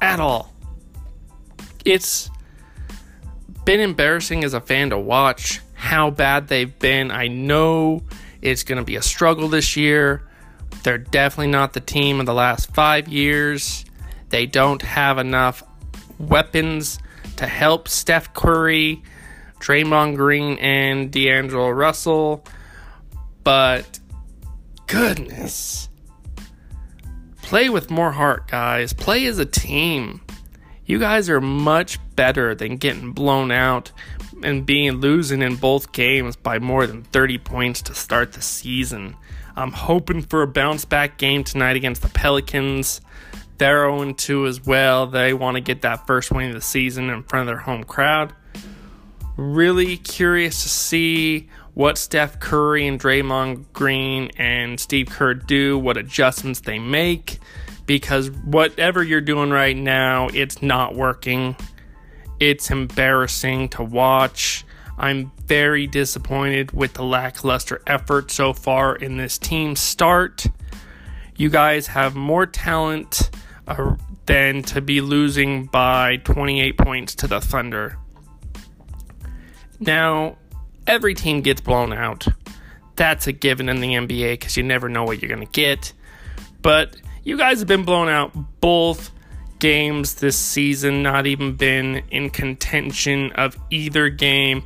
at 0.00 0.20
all. 0.20 0.54
It's 1.84 2.30
been 3.66 3.80
embarrassing 3.80 4.42
as 4.42 4.54
a 4.54 4.60
fan 4.62 4.88
to 4.88 4.98
watch 4.98 5.60
how 5.74 6.10
bad 6.10 6.48
they've 6.48 6.78
been. 6.78 7.10
I 7.10 7.28
know 7.28 8.02
it's 8.40 8.62
going 8.62 8.78
to 8.78 8.84
be 8.84 8.96
a 8.96 9.02
struggle 9.02 9.48
this 9.48 9.76
year. 9.76 10.26
They're 10.82 10.96
definitely 10.96 11.48
not 11.48 11.74
the 11.74 11.80
team 11.80 12.20
of 12.20 12.26
the 12.26 12.32
last 12.32 12.72
five 12.72 13.06
years. 13.06 13.84
They 14.30 14.46
don't 14.46 14.80
have 14.80 15.18
enough 15.18 15.62
weapons 16.18 16.98
to 17.36 17.46
help 17.46 17.86
Steph 17.86 18.32
Curry 18.32 19.02
Draymond 19.60 20.16
Green 20.16 20.58
and 20.58 21.10
D'Angelo 21.10 21.70
Russell. 21.70 22.44
But 23.44 23.98
goodness. 24.86 25.88
Play 27.42 27.68
with 27.68 27.90
more 27.90 28.12
heart, 28.12 28.48
guys. 28.48 28.92
Play 28.92 29.24
as 29.26 29.38
a 29.38 29.46
team. 29.46 30.20
You 30.84 30.98
guys 30.98 31.28
are 31.28 31.40
much 31.40 31.98
better 32.16 32.54
than 32.54 32.76
getting 32.76 33.12
blown 33.12 33.50
out 33.50 33.92
and 34.42 34.64
being 34.64 34.92
losing 34.92 35.42
in 35.42 35.56
both 35.56 35.92
games 35.92 36.36
by 36.36 36.58
more 36.58 36.86
than 36.86 37.02
30 37.04 37.38
points 37.38 37.82
to 37.82 37.94
start 37.94 38.32
the 38.32 38.42
season. 38.42 39.16
I'm 39.56 39.72
hoping 39.72 40.22
for 40.22 40.42
a 40.42 40.46
bounce 40.46 40.84
back 40.84 41.18
game 41.18 41.42
tonight 41.42 41.76
against 41.76 42.02
the 42.02 42.08
Pelicans. 42.08 43.00
They're 43.58 43.90
0 43.90 44.12
2 44.12 44.46
as 44.46 44.64
well. 44.64 45.06
They 45.06 45.32
want 45.32 45.56
to 45.56 45.60
get 45.60 45.82
that 45.82 46.06
first 46.06 46.30
win 46.30 46.48
of 46.48 46.54
the 46.54 46.60
season 46.60 47.10
in 47.10 47.24
front 47.24 47.48
of 47.48 47.54
their 47.54 47.62
home 47.64 47.84
crowd. 47.84 48.32
Really 49.38 49.98
curious 49.98 50.64
to 50.64 50.68
see 50.68 51.48
what 51.74 51.96
Steph 51.96 52.40
Curry 52.40 52.88
and 52.88 53.00
Draymond 53.00 53.66
Green 53.72 54.32
and 54.36 54.80
Steve 54.80 55.10
Kerr 55.10 55.34
do, 55.34 55.78
what 55.78 55.96
adjustments 55.96 56.58
they 56.58 56.80
make, 56.80 57.38
because 57.86 58.32
whatever 58.32 59.00
you're 59.00 59.20
doing 59.20 59.50
right 59.50 59.76
now, 59.76 60.26
it's 60.34 60.60
not 60.60 60.96
working. 60.96 61.54
It's 62.40 62.72
embarrassing 62.72 63.68
to 63.68 63.84
watch. 63.84 64.64
I'm 64.98 65.30
very 65.46 65.86
disappointed 65.86 66.72
with 66.72 66.94
the 66.94 67.04
lackluster 67.04 67.80
effort 67.86 68.32
so 68.32 68.52
far 68.52 68.96
in 68.96 69.18
this 69.18 69.38
team 69.38 69.76
start. 69.76 70.46
You 71.36 71.48
guys 71.48 71.86
have 71.86 72.16
more 72.16 72.44
talent 72.44 73.30
uh, 73.68 73.94
than 74.26 74.64
to 74.64 74.80
be 74.80 75.00
losing 75.00 75.66
by 75.66 76.16
28 76.16 76.76
points 76.76 77.14
to 77.14 77.28
the 77.28 77.40
Thunder. 77.40 77.98
Now, 79.80 80.36
every 80.86 81.14
team 81.14 81.40
gets 81.40 81.60
blown 81.60 81.92
out. 81.92 82.26
That's 82.96 83.26
a 83.26 83.32
given 83.32 83.68
in 83.68 83.80
the 83.80 83.94
NBA 83.94 84.34
because 84.34 84.56
you 84.56 84.62
never 84.62 84.88
know 84.88 85.04
what 85.04 85.22
you're 85.22 85.28
going 85.28 85.46
to 85.46 85.52
get. 85.52 85.92
But 86.62 86.96
you 87.22 87.36
guys 87.36 87.60
have 87.60 87.68
been 87.68 87.84
blown 87.84 88.08
out 88.08 88.32
both 88.60 89.10
games 89.58 90.14
this 90.14 90.36
season, 90.36 91.02
not 91.02 91.26
even 91.26 91.54
been 91.54 92.02
in 92.10 92.30
contention 92.30 93.32
of 93.32 93.56
either 93.70 94.08
game. 94.08 94.64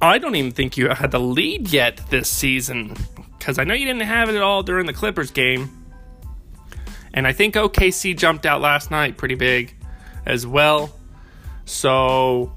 I 0.00 0.18
don't 0.18 0.34
even 0.36 0.52
think 0.52 0.76
you 0.76 0.88
had 0.88 1.10
the 1.10 1.20
lead 1.20 1.72
yet 1.72 2.00
this 2.10 2.28
season 2.28 2.96
because 3.38 3.58
I 3.58 3.64
know 3.64 3.74
you 3.74 3.86
didn't 3.86 4.02
have 4.02 4.28
it 4.28 4.36
at 4.36 4.42
all 4.42 4.62
during 4.62 4.86
the 4.86 4.92
Clippers 4.92 5.30
game. 5.30 5.70
And 7.14 7.26
I 7.26 7.32
think 7.32 7.54
OKC 7.54 8.16
jumped 8.16 8.46
out 8.46 8.60
last 8.60 8.90
night 8.90 9.16
pretty 9.16 9.34
big. 9.34 9.74
as 10.24 10.46
well. 10.46 10.92
So, 11.64 12.52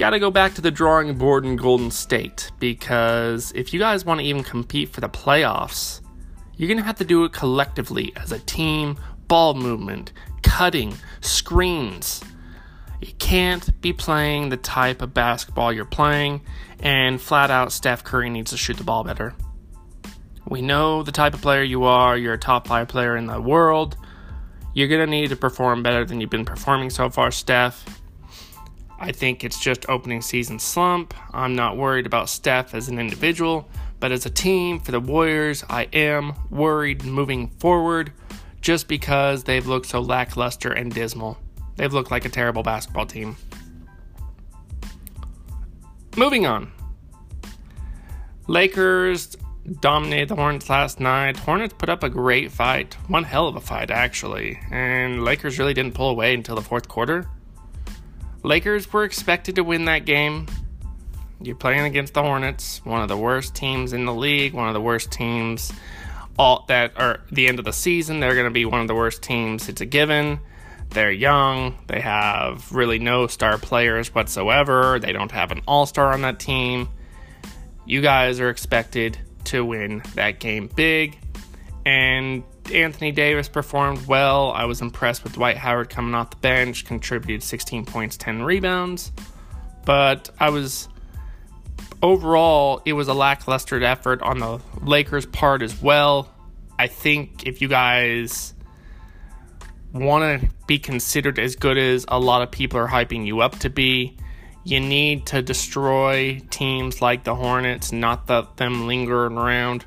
got 0.00 0.10
to 0.10 0.18
go 0.18 0.30
back 0.30 0.54
to 0.54 0.62
the 0.62 0.70
drawing 0.70 1.14
board 1.18 1.44
in 1.44 1.56
Golden 1.56 1.90
State 1.90 2.50
because 2.58 3.52
if 3.54 3.74
you 3.74 3.78
guys 3.78 4.02
want 4.02 4.18
to 4.18 4.24
even 4.24 4.42
compete 4.42 4.88
for 4.88 5.02
the 5.02 5.10
playoffs, 5.10 6.00
you're 6.56 6.68
going 6.68 6.78
to 6.78 6.84
have 6.84 6.96
to 6.96 7.04
do 7.04 7.24
it 7.24 7.34
collectively 7.34 8.10
as 8.16 8.32
a 8.32 8.38
team, 8.38 8.96
ball 9.28 9.52
movement, 9.52 10.14
cutting, 10.42 10.94
screens. 11.20 12.22
You 13.02 13.12
can't 13.18 13.78
be 13.82 13.92
playing 13.92 14.48
the 14.48 14.56
type 14.56 15.02
of 15.02 15.12
basketball 15.12 15.70
you're 15.70 15.84
playing, 15.84 16.40
and 16.78 17.20
flat 17.20 17.50
out, 17.50 17.70
Steph 17.70 18.02
Curry 18.02 18.30
needs 18.30 18.52
to 18.52 18.56
shoot 18.56 18.78
the 18.78 18.84
ball 18.84 19.04
better. 19.04 19.34
We 20.48 20.62
know 20.62 21.02
the 21.02 21.12
type 21.12 21.34
of 21.34 21.42
player 21.42 21.62
you 21.62 21.84
are. 21.84 22.16
You're 22.16 22.34
a 22.34 22.38
top 22.38 22.68
five 22.68 22.88
player 22.88 23.18
in 23.18 23.26
the 23.26 23.38
world. 23.38 23.98
You're 24.72 24.88
going 24.88 25.04
to 25.04 25.10
need 25.10 25.28
to 25.28 25.36
perform 25.36 25.82
better 25.82 26.06
than 26.06 26.22
you've 26.22 26.30
been 26.30 26.46
performing 26.46 26.88
so 26.88 27.10
far, 27.10 27.30
Steph. 27.30 27.99
I 29.02 29.12
think 29.12 29.44
it's 29.44 29.58
just 29.58 29.88
opening 29.88 30.20
season 30.20 30.58
slump. 30.58 31.14
I'm 31.32 31.56
not 31.56 31.78
worried 31.78 32.04
about 32.04 32.28
Steph 32.28 32.74
as 32.74 32.88
an 32.90 32.98
individual, 32.98 33.66
but 33.98 34.12
as 34.12 34.26
a 34.26 34.30
team 34.30 34.78
for 34.78 34.92
the 34.92 35.00
Warriors, 35.00 35.64
I 35.70 35.84
am 35.94 36.34
worried 36.50 37.02
moving 37.02 37.48
forward 37.48 38.12
just 38.60 38.88
because 38.88 39.44
they've 39.44 39.66
looked 39.66 39.86
so 39.86 40.00
lackluster 40.00 40.70
and 40.70 40.92
dismal. 40.92 41.38
They've 41.76 41.92
looked 41.92 42.10
like 42.10 42.26
a 42.26 42.28
terrible 42.28 42.62
basketball 42.62 43.06
team. 43.06 43.36
Moving 46.14 46.44
on. 46.44 46.70
Lakers 48.48 49.34
dominated 49.80 50.28
the 50.28 50.36
Hornets 50.36 50.68
last 50.68 51.00
night. 51.00 51.38
Hornets 51.38 51.72
put 51.78 51.88
up 51.88 52.02
a 52.02 52.10
great 52.10 52.52
fight, 52.52 52.98
one 53.08 53.24
hell 53.24 53.48
of 53.48 53.56
a 53.56 53.60
fight 53.62 53.90
actually, 53.90 54.60
and 54.70 55.24
Lakers 55.24 55.58
really 55.58 55.72
didn't 55.72 55.94
pull 55.94 56.10
away 56.10 56.34
until 56.34 56.56
the 56.56 56.62
fourth 56.62 56.86
quarter. 56.86 57.26
Lakers 58.42 58.92
were 58.92 59.04
expected 59.04 59.56
to 59.56 59.64
win 59.64 59.84
that 59.86 60.04
game. 60.04 60.46
You're 61.42 61.56
playing 61.56 61.86
against 61.86 62.14
the 62.14 62.22
Hornets, 62.22 62.84
one 62.84 63.02
of 63.02 63.08
the 63.08 63.16
worst 63.16 63.54
teams 63.54 63.92
in 63.92 64.04
the 64.04 64.14
league, 64.14 64.52
one 64.52 64.68
of 64.68 64.74
the 64.74 64.80
worst 64.80 65.10
teams 65.10 65.72
all 66.40 66.64
that 66.68 66.98
are 66.98 67.20
the 67.30 67.48
end 67.48 67.58
of 67.58 67.66
the 67.66 67.72
season. 67.72 68.18
They're 68.18 68.34
going 68.34 68.46
to 68.46 68.50
be 68.50 68.64
one 68.64 68.80
of 68.80 68.88
the 68.88 68.94
worst 68.94 69.22
teams. 69.22 69.68
It's 69.68 69.82
a 69.82 69.86
given. 69.86 70.40
They're 70.88 71.12
young. 71.12 71.78
They 71.86 72.00
have 72.00 72.72
really 72.72 72.98
no 72.98 73.26
star 73.26 73.58
players 73.58 74.14
whatsoever. 74.14 74.98
They 74.98 75.12
don't 75.12 75.30
have 75.32 75.52
an 75.52 75.60
all 75.68 75.84
star 75.84 76.14
on 76.14 76.22
that 76.22 76.38
team. 76.38 76.88
You 77.84 78.00
guys 78.00 78.40
are 78.40 78.48
expected 78.48 79.18
to 79.44 79.62
win 79.64 80.02
that 80.14 80.40
game 80.40 80.70
big. 80.74 81.18
And 81.84 82.42
Anthony 82.70 83.12
Davis 83.12 83.48
performed 83.48 84.06
well. 84.06 84.52
I 84.52 84.64
was 84.64 84.80
impressed 84.80 85.24
with 85.24 85.34
Dwight 85.34 85.56
Howard 85.56 85.90
coming 85.90 86.14
off 86.14 86.30
the 86.30 86.36
bench, 86.36 86.84
contributed 86.84 87.42
16 87.42 87.86
points, 87.86 88.16
10 88.16 88.42
rebounds. 88.42 89.12
But 89.84 90.30
I 90.38 90.50
was 90.50 90.88
overall, 92.02 92.82
it 92.84 92.92
was 92.92 93.08
a 93.08 93.14
lackluster 93.14 93.82
effort 93.82 94.22
on 94.22 94.38
the 94.38 94.60
Lakers' 94.82 95.26
part 95.26 95.62
as 95.62 95.80
well. 95.80 96.32
I 96.78 96.86
think 96.86 97.46
if 97.46 97.60
you 97.60 97.68
guys 97.68 98.54
want 99.92 100.40
to 100.40 100.48
be 100.66 100.78
considered 100.78 101.38
as 101.38 101.56
good 101.56 101.76
as 101.76 102.04
a 102.08 102.18
lot 102.18 102.42
of 102.42 102.50
people 102.50 102.78
are 102.78 102.88
hyping 102.88 103.26
you 103.26 103.40
up 103.40 103.58
to 103.60 103.70
be, 103.70 104.16
you 104.64 104.80
need 104.80 105.26
to 105.26 105.42
destroy 105.42 106.40
teams 106.50 107.02
like 107.02 107.24
the 107.24 107.34
Hornets, 107.34 107.92
not 107.92 108.28
let 108.28 108.56
them 108.56 108.86
linger 108.86 109.26
around. 109.26 109.84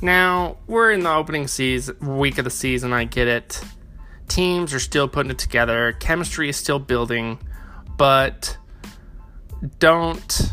Now, 0.00 0.58
we're 0.66 0.92
in 0.92 1.00
the 1.00 1.12
opening 1.12 1.46
season 1.46 2.18
week 2.18 2.38
of 2.38 2.44
the 2.44 2.50
season, 2.50 2.92
I 2.92 3.04
get 3.04 3.28
it. 3.28 3.60
Teams 4.28 4.74
are 4.74 4.80
still 4.80 5.08
putting 5.08 5.30
it 5.30 5.38
together, 5.38 5.92
chemistry 5.92 6.48
is 6.48 6.56
still 6.56 6.78
building, 6.78 7.38
but 7.96 8.56
don't 9.78 10.52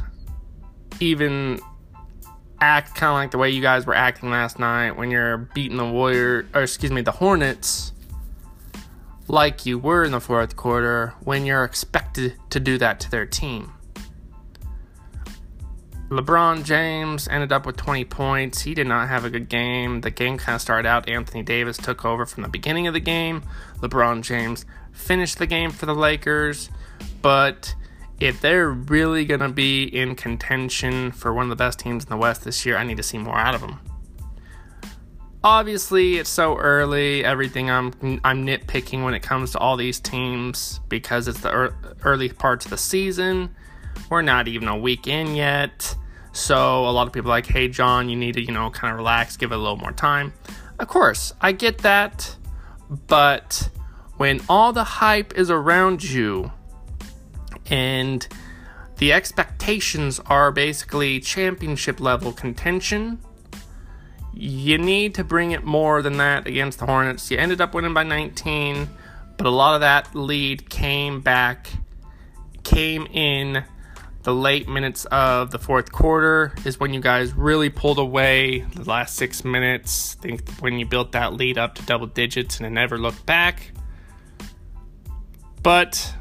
even 0.99 1.59
act 2.61 2.95
kind 2.95 3.09
of 3.09 3.15
like 3.15 3.31
the 3.31 3.37
way 3.37 3.49
you 3.49 3.61
guys 3.61 3.85
were 3.85 3.95
acting 3.95 4.29
last 4.29 4.57
night 4.59 4.91
when 4.91 5.11
you're 5.11 5.37
beating 5.53 5.77
the 5.77 5.85
Warrior, 5.85 6.47
or 6.53 6.63
excuse 6.63 6.91
me, 6.91 7.01
the 7.01 7.11
Hornets 7.11 7.91
like 9.27 9.65
you 9.65 9.77
were 9.77 10.03
in 10.03 10.11
the 10.11 10.21
fourth 10.21 10.55
quarter 10.55 11.13
when 11.23 11.45
you're 11.45 11.63
expected 11.63 12.35
to 12.49 12.59
do 12.59 12.77
that 12.77 12.99
to 13.01 13.11
their 13.11 13.25
team. 13.25 13.73
LeBron 16.13 16.63
James 16.63 17.27
ended 17.27 17.51
up 17.51 17.65
with 17.65 17.75
20 17.77 18.05
points. 18.05 18.61
He 18.61 18.73
did 18.73 18.87
not 18.87 19.07
have 19.07 19.25
a 19.25 19.29
good 19.29 19.49
game. 19.49 20.01
The 20.01 20.11
game 20.11 20.37
kind 20.37 20.55
of 20.55 20.61
started 20.61 20.87
out. 20.87 21.09
Anthony 21.09 21.41
Davis 21.41 21.75
took 21.75 22.05
over 22.05 22.25
from 22.25 22.43
the 22.43 22.49
beginning 22.49 22.87
of 22.87 22.93
the 22.93 22.99
game. 22.99 23.41
LeBron 23.79 24.21
James 24.21 24.65
finished 24.91 25.39
the 25.39 25.47
game 25.47 25.71
for 25.71 25.87
the 25.87 25.95
Lakers. 25.95 26.69
But 27.21 27.73
if 28.19 28.41
they're 28.41 28.69
really 28.69 29.25
going 29.25 29.39
to 29.39 29.49
be 29.49 29.83
in 29.83 30.15
contention 30.15 31.11
for 31.11 31.33
one 31.33 31.45
of 31.45 31.49
the 31.49 31.55
best 31.55 31.79
teams 31.79 32.03
in 32.03 32.09
the 32.09 32.17
West 32.17 32.43
this 32.43 32.63
year, 32.65 32.77
I 32.77 32.83
need 32.83 32.97
to 32.97 33.03
see 33.03 33.17
more 33.17 33.37
out 33.37 33.55
of 33.55 33.61
them. 33.61 33.79
Obviously, 35.43 36.17
it's 36.17 36.29
so 36.29 36.55
early. 36.57 37.25
Everything 37.25 37.69
I'm 37.69 37.91
I'm 38.23 38.45
nitpicking 38.45 39.03
when 39.03 39.13
it 39.13 39.23
comes 39.23 39.51
to 39.51 39.59
all 39.59 39.75
these 39.75 39.99
teams 39.99 40.79
because 40.87 41.27
it's 41.27 41.41
the 41.41 41.73
early 42.03 42.29
parts 42.29 42.65
of 42.65 42.71
the 42.71 42.77
season. 42.77 43.53
We're 44.09 44.21
not 44.21 44.47
even 44.47 44.69
a 44.69 44.77
week 44.77 45.07
in 45.07 45.35
yet. 45.35 45.95
So 46.33 46.87
a 46.87 46.91
lot 46.91 47.07
of 47.07 47.13
people 47.13 47.29
like, 47.29 47.45
"Hey 47.45 47.67
John, 47.69 48.09
you 48.09 48.15
need 48.15 48.33
to, 48.33 48.41
you 48.41 48.51
know, 48.51 48.69
kind 48.69 48.91
of 48.91 48.97
relax, 48.97 49.37
give 49.37 49.51
it 49.51 49.55
a 49.55 49.57
little 49.57 49.77
more 49.77 49.93
time." 49.93 50.33
Of 50.79 50.87
course, 50.87 51.33
I 51.39 51.53
get 51.53 51.77
that. 51.79 52.35
But 53.07 53.69
when 54.17 54.41
all 54.49 54.73
the 54.73 54.83
hype 54.83 55.33
is 55.37 55.49
around 55.49 56.03
you, 56.03 56.51
and 57.69 58.27
the 58.97 59.11
expectations 59.13 60.19
are 60.27 60.51
basically 60.51 61.19
championship 61.19 61.99
level 61.99 62.31
contention. 62.31 63.19
You 64.33 64.77
need 64.77 65.15
to 65.15 65.23
bring 65.23 65.51
it 65.51 65.63
more 65.63 66.01
than 66.01 66.17
that 66.17 66.47
against 66.47 66.79
the 66.79 66.85
Hornets. 66.85 67.29
You 67.29 67.37
ended 67.37 67.61
up 67.61 67.73
winning 67.73 67.93
by 67.93 68.03
19, 68.03 68.89
but 69.37 69.45
a 69.45 69.49
lot 69.49 69.75
of 69.75 69.81
that 69.81 70.13
lead 70.15 70.69
came 70.69 71.21
back, 71.21 71.67
came 72.63 73.05
in 73.07 73.63
the 74.23 74.33
late 74.33 74.67
minutes 74.69 75.05
of 75.05 75.51
the 75.51 75.59
fourth 75.59 75.91
quarter, 75.91 76.53
is 76.65 76.79
when 76.79 76.93
you 76.93 77.01
guys 77.01 77.33
really 77.33 77.69
pulled 77.69 77.99
away 77.99 78.61
the 78.61 78.83
last 78.83 79.15
six 79.15 79.43
minutes. 79.43 80.15
I 80.19 80.21
think 80.21 80.49
when 80.59 80.79
you 80.79 80.85
built 80.85 81.11
that 81.11 81.33
lead 81.33 81.57
up 81.57 81.75
to 81.75 81.83
double 81.83 82.07
digits 82.07 82.57
and 82.57 82.65
it 82.65 82.69
never 82.69 82.97
looked 82.97 83.25
back. 83.25 83.71
But 85.61 86.13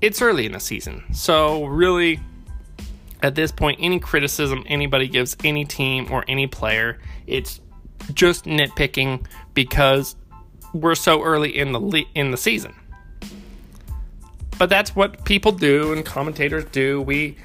it's 0.00 0.22
early 0.22 0.46
in 0.46 0.52
the 0.52 0.60
season. 0.60 1.04
So, 1.12 1.64
really, 1.64 2.20
at 3.22 3.34
this 3.34 3.52
point, 3.52 3.78
any 3.80 4.00
criticism 4.00 4.64
anybody 4.66 5.08
gives 5.08 5.36
any 5.44 5.64
team 5.64 6.08
or 6.10 6.24
any 6.28 6.46
player, 6.46 6.98
it's 7.26 7.60
just 8.14 8.44
nitpicking 8.44 9.26
because 9.54 10.16
we're 10.72 10.94
so 10.94 11.22
early 11.22 11.56
in 11.56 11.72
the 11.72 11.80
le- 11.80 12.04
in 12.14 12.30
the 12.30 12.36
season. 12.36 12.74
But 14.60 14.68
that's 14.68 14.94
what 14.94 15.24
people 15.24 15.52
do 15.52 15.94
and 15.94 16.04
commentators 16.04 16.66
do. 16.66 17.00
We 17.00 17.38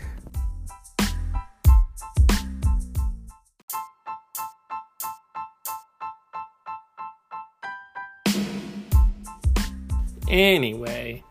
Anyway, 10.27 11.23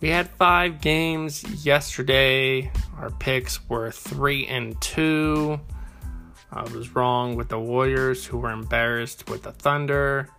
we 0.00 0.08
had 0.08 0.30
five 0.30 0.80
games 0.80 1.44
yesterday. 1.62 2.72
Our 2.96 3.10
picks 3.10 3.68
were 3.68 3.90
three 3.90 4.46
and 4.46 4.80
two. 4.80 5.60
I 6.50 6.62
was 6.62 6.94
wrong 6.94 7.36
with 7.36 7.50
the 7.50 7.60
Warriors, 7.60 8.24
who 8.24 8.38
were 8.38 8.50
embarrassed 8.50 9.28
with 9.28 9.42
the 9.42 9.52
Thunder. 9.52 10.30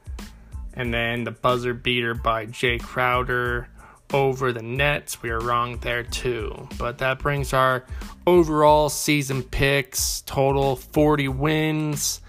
And 0.73 0.91
then 0.91 1.25
the 1.25 1.31
buzzer 1.31 1.75
beater 1.75 2.15
by 2.15 2.47
Jae 2.47 2.81
Crowder 2.81 3.67
over 4.13 4.53
the 4.53 4.61
Nets. 4.61 5.21
We 5.21 5.31
are 5.31 5.39
wrong 5.39 5.77
there 5.79 6.03
too. 6.03 6.67
But 6.77 6.99
that 6.99 7.19
brings 7.19 7.53
our 7.53 7.85
overall 8.25 8.89
season 8.89 9.43
picks 9.43 10.21
total 10.21 10.75
40 10.75 11.27
wins. 11.29 12.21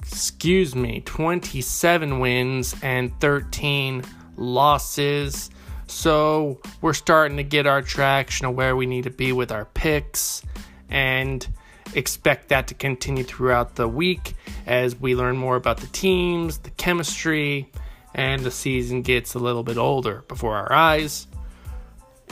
Excuse 0.00 0.74
me, 0.74 1.02
27 1.04 2.20
wins 2.20 2.76
and 2.82 3.18
13 3.20 4.04
losses. 4.36 5.50
So 5.86 6.60
we're 6.80 6.94
starting 6.94 7.36
to 7.36 7.42
get 7.42 7.66
our 7.66 7.82
traction 7.82 8.46
of 8.46 8.54
where 8.54 8.76
we 8.76 8.86
need 8.86 9.04
to 9.04 9.10
be 9.10 9.32
with 9.32 9.52
our 9.52 9.66
picks 9.66 10.42
and 10.88 11.46
expect 11.94 12.48
that 12.48 12.68
to 12.68 12.74
continue 12.74 13.24
throughout 13.24 13.74
the 13.74 13.88
week 13.88 14.34
as 14.66 14.96
we 14.96 15.14
learn 15.14 15.36
more 15.36 15.56
about 15.56 15.78
the 15.78 15.86
teams, 15.88 16.58
the 16.58 16.70
chemistry, 16.70 17.70
and 18.14 18.42
the 18.42 18.50
season 18.50 19.02
gets 19.02 19.34
a 19.34 19.38
little 19.38 19.62
bit 19.62 19.78
older 19.78 20.24
before 20.28 20.56
our 20.56 20.72
eyes. 20.72 21.26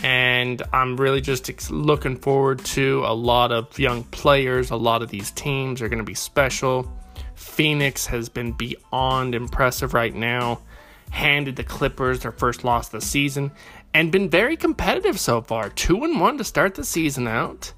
And 0.02 0.62
I'm 0.72 0.96
really 0.96 1.20
just 1.20 1.70
looking 1.70 2.16
forward 2.16 2.64
to 2.66 3.02
a 3.04 3.14
lot 3.14 3.52
of 3.52 3.78
young 3.78 4.04
players. 4.04 4.70
A 4.70 4.76
lot 4.76 5.02
of 5.02 5.10
these 5.10 5.30
teams 5.32 5.82
are 5.82 5.88
going 5.88 5.98
to 5.98 6.04
be 6.04 6.14
special. 6.14 6.90
Phoenix 7.34 8.06
has 8.06 8.28
been 8.28 8.52
beyond 8.52 9.34
impressive 9.34 9.92
right 9.92 10.14
now 10.14 10.60
handed 11.10 11.56
the 11.56 11.64
Clippers 11.64 12.20
their 12.20 12.32
first 12.32 12.64
loss 12.64 12.86
of 12.86 12.92
the 12.92 13.06
season 13.06 13.50
and 13.92 14.12
been 14.12 14.30
very 14.30 14.56
competitive 14.56 15.18
so 15.18 15.40
far. 15.42 15.68
2 15.68 16.04
and 16.04 16.20
1 16.20 16.38
to 16.38 16.44
start 16.44 16.74
the 16.74 16.84
season 16.84 17.26
out. 17.26 17.72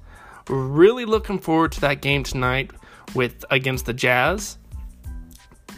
Really 0.47 1.05
looking 1.05 1.39
forward 1.39 1.71
to 1.73 1.81
that 1.81 2.01
game 2.01 2.23
tonight 2.23 2.71
with 3.15 3.43
against 3.49 3.85
the 3.85 3.93
Jazz. 3.93 4.57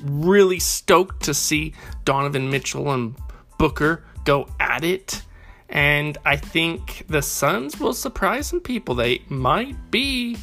Really 0.03 0.59
stoked 0.59 1.23
to 1.23 1.33
see 1.33 1.73
Donovan 2.03 2.49
Mitchell 2.49 2.91
and 2.91 3.15
Booker 3.57 4.03
go 4.23 4.47
at 4.59 4.83
it. 4.83 5.21
And 5.69 6.17
I 6.25 6.35
think 6.35 7.05
the 7.07 7.21
Suns 7.21 7.79
will 7.79 7.93
surprise 7.93 8.47
some 8.47 8.61
people. 8.61 8.95
They 8.95 9.21
might 9.29 9.91
be 9.91 10.37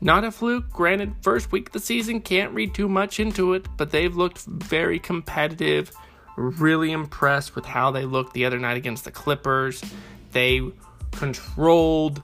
not 0.00 0.24
a 0.24 0.30
fluke. 0.30 0.70
Granted, 0.70 1.14
first 1.22 1.52
week 1.52 1.68
of 1.68 1.72
the 1.72 1.80
season, 1.80 2.20
can't 2.20 2.54
read 2.54 2.74
too 2.74 2.88
much 2.88 3.20
into 3.20 3.54
it, 3.54 3.66
but 3.76 3.90
they've 3.90 4.14
looked 4.14 4.44
very 4.44 4.98
competitive. 4.98 5.92
Really 6.36 6.92
impressed 6.92 7.54
with 7.54 7.66
how 7.66 7.90
they 7.90 8.04
looked 8.04 8.32
the 8.32 8.44
other 8.44 8.58
night 8.58 8.76
against 8.76 9.04
the 9.04 9.10
Clippers. 9.10 9.82
They 10.32 10.62
controlled 11.10 12.22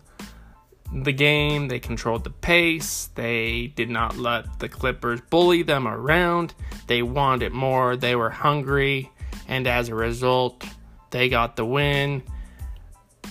the 0.93 1.13
game, 1.13 1.69
they 1.69 1.79
controlled 1.79 2.25
the 2.25 2.31
pace, 2.31 3.11
they 3.15 3.69
did 3.69 3.91
not 3.91 4.17
let 4.17 4.59
the 4.61 4.69
Clippers 4.69 5.21
bully 5.31 5.63
them 5.63 5.87
around. 5.87 6.55
They 6.87 7.03
wanted 7.03 7.53
more, 7.53 7.97
they 7.97 8.15
were 8.15 8.31
hungry, 8.31 9.11
and 9.49 9.67
as 9.67 9.89
a 9.89 9.95
result, 9.95 10.65
they 11.11 11.29
got 11.29 11.57
the 11.57 11.65
win. 11.65 12.23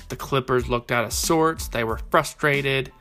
The 0.09 0.15
Clippers 0.15 0.67
looked 0.67 0.91
out 0.91 1.05
of 1.05 1.13
sorts, 1.13 1.67
they 1.67 1.83
were 1.83 1.99
frustrated, 2.09 2.91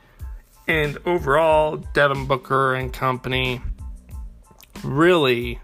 and 0.67 0.97
overall, 1.05 1.77
Devin 1.93 2.25
Booker 2.25 2.73
and 2.73 2.91
company 2.91 3.61
really 4.83 5.59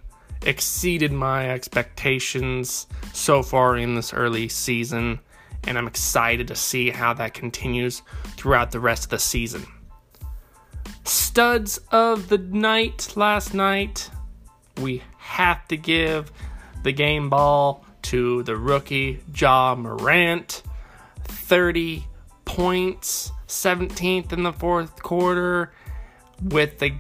exceeded 0.45 1.11
my 1.11 1.49
expectations 1.49 2.87
so 3.13 3.41
far 3.43 3.77
in 3.77 3.95
this 3.95 4.13
early 4.13 4.47
season 4.47 5.19
and 5.65 5.77
I'm 5.77 5.87
excited 5.87 6.47
to 6.47 6.55
see 6.55 6.89
how 6.89 7.13
that 7.13 7.33
continues 7.33 8.01
throughout 8.37 8.71
the 8.71 8.79
rest 8.79 9.05
of 9.05 9.09
the 9.09 9.19
season. 9.19 9.65
Studs 11.03 11.79
of 11.91 12.29
the 12.29 12.37
night 12.37 13.13
last 13.15 13.53
night, 13.53 14.09
we 14.81 15.03
have 15.17 15.67
to 15.67 15.77
give 15.77 16.31
the 16.83 16.91
game 16.91 17.29
ball 17.29 17.85
to 18.03 18.43
the 18.43 18.55
rookie 18.55 19.21
Ja 19.35 19.75
Morant. 19.75 20.63
30 21.23 22.05
points, 22.45 23.31
17th 23.47 24.33
in 24.33 24.43
the 24.43 24.53
fourth 24.53 25.01
quarter, 25.01 25.71
with 26.41 26.79
the 26.79 26.93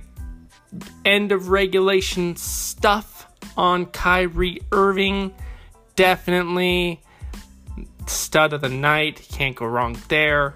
end 1.03 1.31
of 1.31 1.49
regulation 1.49 2.35
stuff 2.35 3.27
on 3.57 3.85
Kyrie 3.87 4.61
Irving. 4.71 5.33
Definitely 5.95 7.00
stud 8.07 8.53
of 8.53 8.61
the 8.61 8.69
night. 8.69 9.27
Can't 9.31 9.55
go 9.55 9.65
wrong 9.65 9.97
there. 10.07 10.55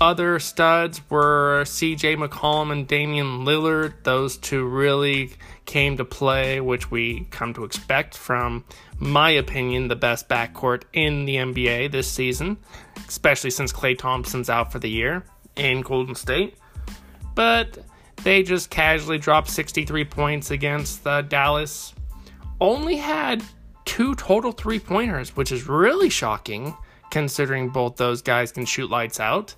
Other 0.00 0.38
studs 0.38 1.00
were 1.10 1.62
CJ 1.64 2.16
McCollum 2.16 2.70
and 2.70 2.86
Damian 2.86 3.44
Lillard. 3.44 3.94
Those 4.04 4.36
two 4.36 4.64
really 4.64 5.32
came 5.64 5.96
to 5.96 6.04
play, 6.04 6.60
which 6.60 6.88
we 6.88 7.26
come 7.30 7.52
to 7.54 7.64
expect 7.64 8.16
from, 8.16 8.64
my 9.00 9.30
opinion, 9.30 9.88
the 9.88 9.96
best 9.96 10.28
backcourt 10.28 10.84
in 10.92 11.24
the 11.24 11.36
NBA 11.36 11.90
this 11.90 12.08
season, 12.08 12.58
especially 13.08 13.50
since 13.50 13.72
Klay 13.72 13.98
Thompson's 13.98 14.48
out 14.48 14.70
for 14.70 14.78
the 14.78 14.88
year 14.88 15.24
in 15.56 15.80
Golden 15.80 16.14
State. 16.14 16.56
But 17.34 17.78
they 18.22 18.44
just 18.44 18.70
casually 18.70 19.18
dropped 19.18 19.50
63 19.50 20.04
points 20.04 20.52
against 20.52 21.04
uh, 21.06 21.22
Dallas. 21.22 21.92
Only 22.60 22.96
had 22.96 23.42
two 23.88 24.14
total 24.16 24.52
three 24.52 24.78
pointers, 24.78 25.34
which 25.34 25.50
is 25.50 25.66
really 25.66 26.10
shocking 26.10 26.76
considering 27.10 27.70
both 27.70 27.96
those 27.96 28.20
guys 28.20 28.52
can 28.52 28.66
shoot 28.66 28.90
lights 28.90 29.18
out, 29.18 29.54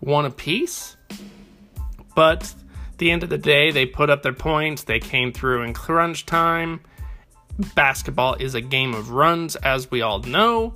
one 0.00 0.24
apiece. 0.24 0.96
But 2.14 2.54
the 2.96 3.10
end 3.10 3.22
of 3.22 3.28
the 3.28 3.36
day, 3.36 3.70
they 3.70 3.84
put 3.84 4.08
up 4.08 4.22
their 4.22 4.32
points, 4.32 4.84
they 4.84 4.98
came 4.98 5.30
through 5.30 5.62
in 5.62 5.74
crunch 5.74 6.24
time. 6.24 6.80
Basketball 7.74 8.34
is 8.40 8.54
a 8.54 8.62
game 8.62 8.94
of 8.94 9.10
runs, 9.10 9.56
as 9.56 9.90
we 9.90 10.00
all 10.00 10.20
know, 10.20 10.74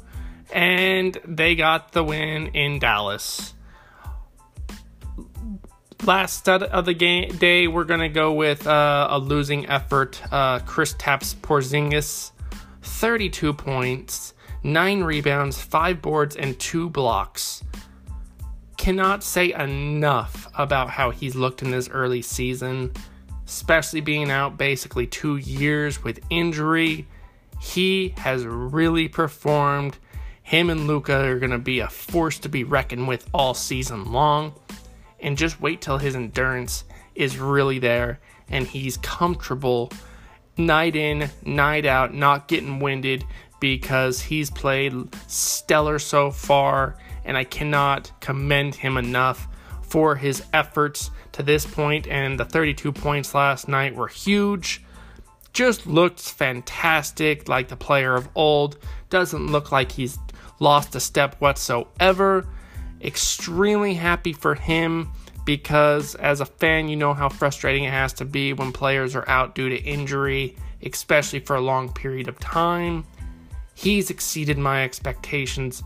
and 0.52 1.18
they 1.24 1.54
got 1.54 1.92
the 1.92 2.04
win 2.04 2.48
in 2.48 2.78
Dallas. 2.80 3.54
Last 6.04 6.46
of 6.50 6.84
the 6.84 6.94
game 6.94 7.34
day, 7.38 7.66
we're 7.66 7.84
gonna 7.84 8.10
go 8.10 8.34
with 8.34 8.66
uh, 8.66 9.08
a 9.10 9.18
losing 9.18 9.66
effort. 9.70 10.20
Uh, 10.30 10.58
taps 10.58 11.34
Porzingis 11.34 12.32
32 12.82 13.52
points, 13.52 14.34
9 14.62 15.02
rebounds, 15.02 15.60
5 15.60 16.02
boards, 16.02 16.36
and 16.36 16.58
2 16.58 16.90
blocks. 16.90 17.62
Cannot 18.76 19.22
say 19.22 19.52
enough 19.52 20.48
about 20.56 20.90
how 20.90 21.10
he's 21.10 21.34
looked 21.34 21.62
in 21.62 21.70
this 21.70 21.88
early 21.88 22.22
season, 22.22 22.92
especially 23.46 24.00
being 24.00 24.30
out 24.30 24.56
basically 24.56 25.06
2 25.06 25.36
years 25.36 26.02
with 26.02 26.20
injury. 26.30 27.06
He 27.60 28.14
has 28.16 28.46
really 28.46 29.08
performed. 29.08 29.98
Him 30.42 30.70
and 30.70 30.86
Luka 30.86 31.24
are 31.26 31.38
going 31.38 31.50
to 31.50 31.58
be 31.58 31.80
a 31.80 31.88
force 31.88 32.38
to 32.40 32.48
be 32.48 32.64
reckoned 32.64 33.06
with 33.06 33.28
all 33.32 33.54
season 33.54 34.12
long. 34.12 34.54
And 35.20 35.36
just 35.36 35.60
wait 35.60 35.80
till 35.80 35.98
his 35.98 36.16
endurance 36.16 36.84
is 37.14 37.38
really 37.38 37.78
there 37.78 38.18
and 38.48 38.66
he's 38.66 38.96
comfortable 38.96 39.92
night 40.56 40.96
in, 40.96 41.30
night 41.44 41.86
out, 41.86 42.14
not 42.14 42.48
getting 42.48 42.80
winded 42.80 43.24
because 43.60 44.22
he's 44.22 44.50
played 44.50 44.92
stellar 45.26 45.98
so 45.98 46.30
far, 46.30 46.96
and 47.24 47.36
I 47.36 47.44
cannot 47.44 48.10
commend 48.20 48.74
him 48.74 48.96
enough 48.96 49.46
for 49.82 50.16
his 50.16 50.42
efforts 50.52 51.10
to 51.32 51.42
this 51.42 51.66
point. 51.66 52.06
And 52.08 52.38
the 52.38 52.44
32 52.44 52.92
points 52.92 53.34
last 53.34 53.68
night 53.68 53.94
were 53.94 54.08
huge. 54.08 54.82
Just 55.52 55.86
looks 55.86 56.30
fantastic, 56.30 57.48
like 57.48 57.68
the 57.68 57.76
player 57.76 58.14
of 58.14 58.28
old. 58.34 58.78
Doesn't 59.10 59.48
look 59.48 59.72
like 59.72 59.92
he's 59.92 60.18
lost 60.60 60.94
a 60.94 61.00
step 61.00 61.36
whatsoever. 61.40 62.46
Extremely 63.02 63.94
happy 63.94 64.32
for 64.32 64.54
him 64.54 65.10
because 65.44 66.14
as 66.16 66.40
a 66.40 66.46
fan, 66.46 66.88
you 66.88 66.96
know 66.96 67.14
how 67.14 67.28
frustrating 67.28 67.84
it 67.84 67.92
has 67.92 68.12
to 68.14 68.24
be 68.24 68.52
when 68.52 68.72
players 68.72 69.14
are 69.14 69.28
out 69.28 69.54
due 69.54 69.68
to 69.68 69.76
injury, 69.76 70.56
especially 70.82 71.40
for 71.40 71.56
a 71.56 71.60
long 71.60 71.92
period 71.92 72.28
of 72.28 72.38
time. 72.38 73.04
He's 73.74 74.10
exceeded 74.10 74.58
my 74.58 74.84
expectations 74.84 75.82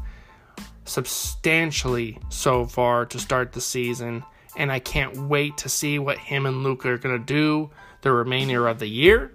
substantially 0.85 2.19
so 2.29 2.67
far 2.67 3.07
to 3.07 3.19
start 3.19 3.53
the 3.53 3.61
season, 3.61 4.25
and 4.57 4.71
I 4.71 4.79
can't 4.79 5.17
wait 5.29 5.57
to 5.59 5.69
see 5.69 5.99
what 5.99 6.19
him 6.19 6.47
and 6.47 6.62
Luka 6.62 6.90
are 6.90 6.99
going 6.99 7.19
to 7.19 7.25
do 7.25 7.71
the 8.03 8.12
remainder 8.12 8.69
of 8.69 8.79
the 8.79 8.88
year. 8.88 9.33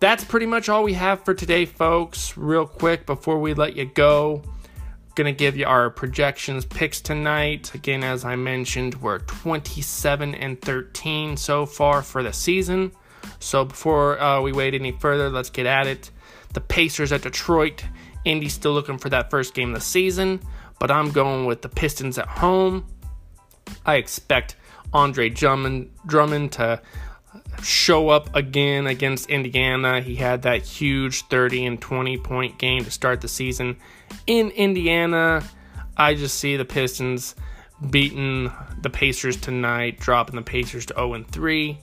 That's 0.00 0.24
pretty 0.24 0.46
much 0.46 0.68
all 0.68 0.82
we 0.82 0.94
have 0.94 1.24
for 1.24 1.32
today, 1.32 1.64
folks. 1.64 2.36
Real 2.36 2.66
quick 2.66 3.06
before 3.06 3.38
we 3.38 3.54
let 3.54 3.76
you 3.76 3.84
go, 3.84 4.42
gonna 5.14 5.32
give 5.32 5.56
you 5.56 5.66
our 5.66 5.90
projections 5.90 6.64
picks 6.64 7.00
tonight. 7.00 7.74
Again, 7.74 8.02
as 8.02 8.24
I 8.24 8.36
mentioned, 8.36 8.94
we're 8.96 9.18
27 9.18 10.34
and 10.34 10.60
13 10.60 11.36
so 11.36 11.66
far 11.66 12.02
for 12.02 12.22
the 12.22 12.32
season. 12.32 12.92
So 13.38 13.64
before 13.64 14.20
uh, 14.20 14.40
we 14.40 14.52
wait 14.52 14.74
any 14.74 14.92
further, 14.92 15.28
let's 15.28 15.50
get 15.50 15.66
at 15.66 15.86
it. 15.86 16.10
The 16.54 16.60
Pacers 16.60 17.12
at 17.12 17.22
Detroit. 17.22 17.84
Indy's 18.24 18.52
still 18.54 18.72
looking 18.72 18.98
for 18.98 19.08
that 19.10 19.30
first 19.30 19.54
game 19.54 19.70
of 19.70 19.74
the 19.74 19.84
season, 19.84 20.40
but 20.78 20.90
I'm 20.90 21.10
going 21.10 21.46
with 21.46 21.62
the 21.62 21.68
Pistons 21.68 22.18
at 22.18 22.28
home. 22.28 22.86
I 23.84 23.96
expect 23.96 24.56
Andre 24.92 25.28
Drummond, 25.28 25.90
Drummond 26.06 26.52
to 26.52 26.80
show 27.62 28.08
up 28.10 28.34
again 28.34 28.86
against 28.86 29.28
Indiana. 29.28 30.00
He 30.00 30.16
had 30.16 30.42
that 30.42 30.62
huge 30.62 31.22
30 31.26 31.66
and 31.66 31.80
20 31.80 32.18
point 32.18 32.58
game 32.58 32.84
to 32.84 32.90
start 32.90 33.20
the 33.20 33.28
season 33.28 33.76
in 34.26 34.50
Indiana. 34.50 35.42
I 35.96 36.14
just 36.14 36.38
see 36.38 36.56
the 36.56 36.64
Pistons 36.64 37.34
beating 37.90 38.50
the 38.80 38.90
Pacers 38.90 39.36
tonight, 39.36 39.98
dropping 39.98 40.36
the 40.36 40.42
Pacers 40.42 40.86
to 40.86 40.94
0 40.94 41.14
and 41.14 41.30
3. 41.30 41.78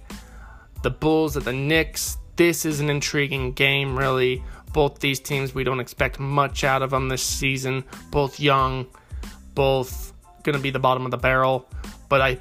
The 0.83 0.89
Bulls 0.89 1.37
at 1.37 1.43
the 1.43 1.53
Knicks. 1.53 2.17
This 2.35 2.65
is 2.65 2.79
an 2.79 2.89
intriguing 2.89 3.51
game, 3.51 3.97
really. 3.97 4.43
Both 4.71 4.99
these 4.99 5.19
teams, 5.19 5.53
we 5.53 5.63
don't 5.63 5.79
expect 5.79 6.19
much 6.19 6.63
out 6.63 6.81
of 6.81 6.91
them 6.91 7.09
this 7.09 7.23
season. 7.23 7.83
Both 8.11 8.39
young, 8.39 8.85
both 9.55 10.13
going 10.43 10.55
to 10.55 10.61
be 10.61 10.69
the 10.69 10.79
bottom 10.79 11.05
of 11.05 11.11
the 11.11 11.17
barrel. 11.17 11.69
But 12.07 12.21
I 12.21 12.39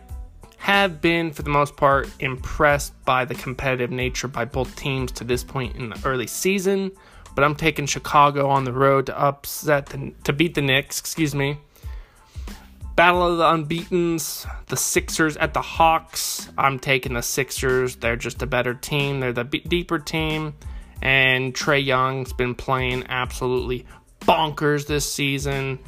have 0.59 1.01
been, 1.01 1.33
for 1.33 1.43
the 1.43 1.51
most 1.51 1.77
part, 1.77 2.11
impressed 2.21 2.93
by 3.05 3.25
the 3.25 3.35
competitive 3.35 3.91
nature 3.91 4.29
by 4.29 4.45
both 4.45 4.77
teams 4.77 5.11
to 5.13 5.25
this 5.25 5.43
point 5.43 5.77
in 5.77 5.89
the 5.89 6.01
early 6.05 6.27
season. 6.27 6.93
But 7.39 7.45
I'm 7.45 7.55
taking 7.55 7.87
Chicago 7.87 8.49
on 8.49 8.65
the 8.65 8.73
road 8.73 9.07
to 9.07 9.17
upset 9.17 9.87
the, 9.87 10.13
to 10.25 10.33
beat 10.33 10.57
the 10.57 10.61
Knicks. 10.61 10.99
Excuse 10.99 11.37
me. 11.37 11.59
Battle 12.97 13.25
of 13.25 13.39
the 13.39 13.45
Unbeatens, 13.45 14.45
the 14.67 14.77
Sixers 14.77 15.37
at 15.37 15.55
the 15.55 15.63
Hawks. 15.63 16.49
I'm 16.59 16.81
taking 16.81 17.15
the 17.15 17.23
Sixers. 17.23 17.95
They're 17.95 18.17
just 18.17 18.43
a 18.43 18.47
better 18.47 18.75
team. 18.75 19.21
They're 19.21 19.33
the 19.33 19.45
deeper 19.45 20.01
team, 20.01 20.53
And 21.01 21.55
Trae 21.55 21.87
Young's 21.87 22.33
been 22.33 22.57
playing 22.57 23.05
absolutely 23.09 23.87
bonkers 24.23 24.89
this 24.89 25.09
season. 25.13 25.79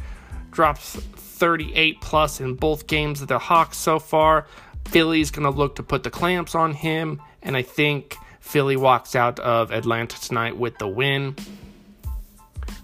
Drops 0.53 0.95
38 0.95 2.01
plus 2.01 2.41
in 2.41 2.55
both 2.55 2.87
games 2.87 3.23
of 3.23 3.27
the 3.27 3.41
Hawks 3.41 3.77
so 3.77 3.99
far. 3.99 4.47
Philly's 4.85 5.33
going 5.33 5.53
to 5.53 5.59
look 5.59 5.75
to 5.75 5.83
put 5.83 6.05
the 6.05 6.11
clamps 6.11 6.55
on 6.55 6.75
him, 6.75 7.21
and 7.43 7.57
I 7.57 7.63
think 7.63 8.15
Philly 8.41 8.77
walks 8.77 9.15
out 9.15 9.39
of 9.39 9.71
Atlanta 9.71 10.21
tonight 10.21 10.57
with 10.57 10.79
the 10.79 10.89
win. 10.89 11.37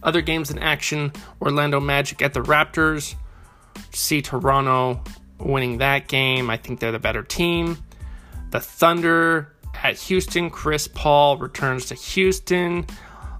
Other 0.02 0.20
games 0.20 0.50
in 0.50 0.58
action 0.58 1.12
Orlando 1.40 1.80
Magic 1.80 2.22
at 2.22 2.32
the 2.32 2.42
Raptors. 2.42 3.16
See 3.92 4.22
Toronto 4.22 5.02
winning 5.38 5.78
that 5.78 6.06
game. 6.06 6.48
I 6.50 6.56
think 6.56 6.80
they're 6.80 6.92
the 6.92 6.98
better 6.98 7.22
team. 7.22 7.78
The 8.50 8.60
Thunder 8.60 9.52
at 9.82 9.98
Houston. 9.98 10.50
Chris 10.50 10.88
Paul 10.88 11.38
returns 11.38 11.86
to 11.86 11.94
Houston. 11.94 12.86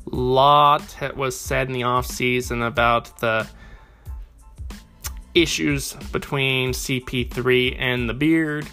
Lot 0.06 0.96
was 1.16 1.38
said 1.38 1.68
in 1.68 1.72
the 1.72 1.82
offseason 1.82 2.66
about 2.66 3.18
the 3.18 3.46
issues 5.34 5.92
between 6.12 6.70
CP3 6.70 7.76
and 7.78 8.08
the 8.08 8.14
Beard. 8.14 8.66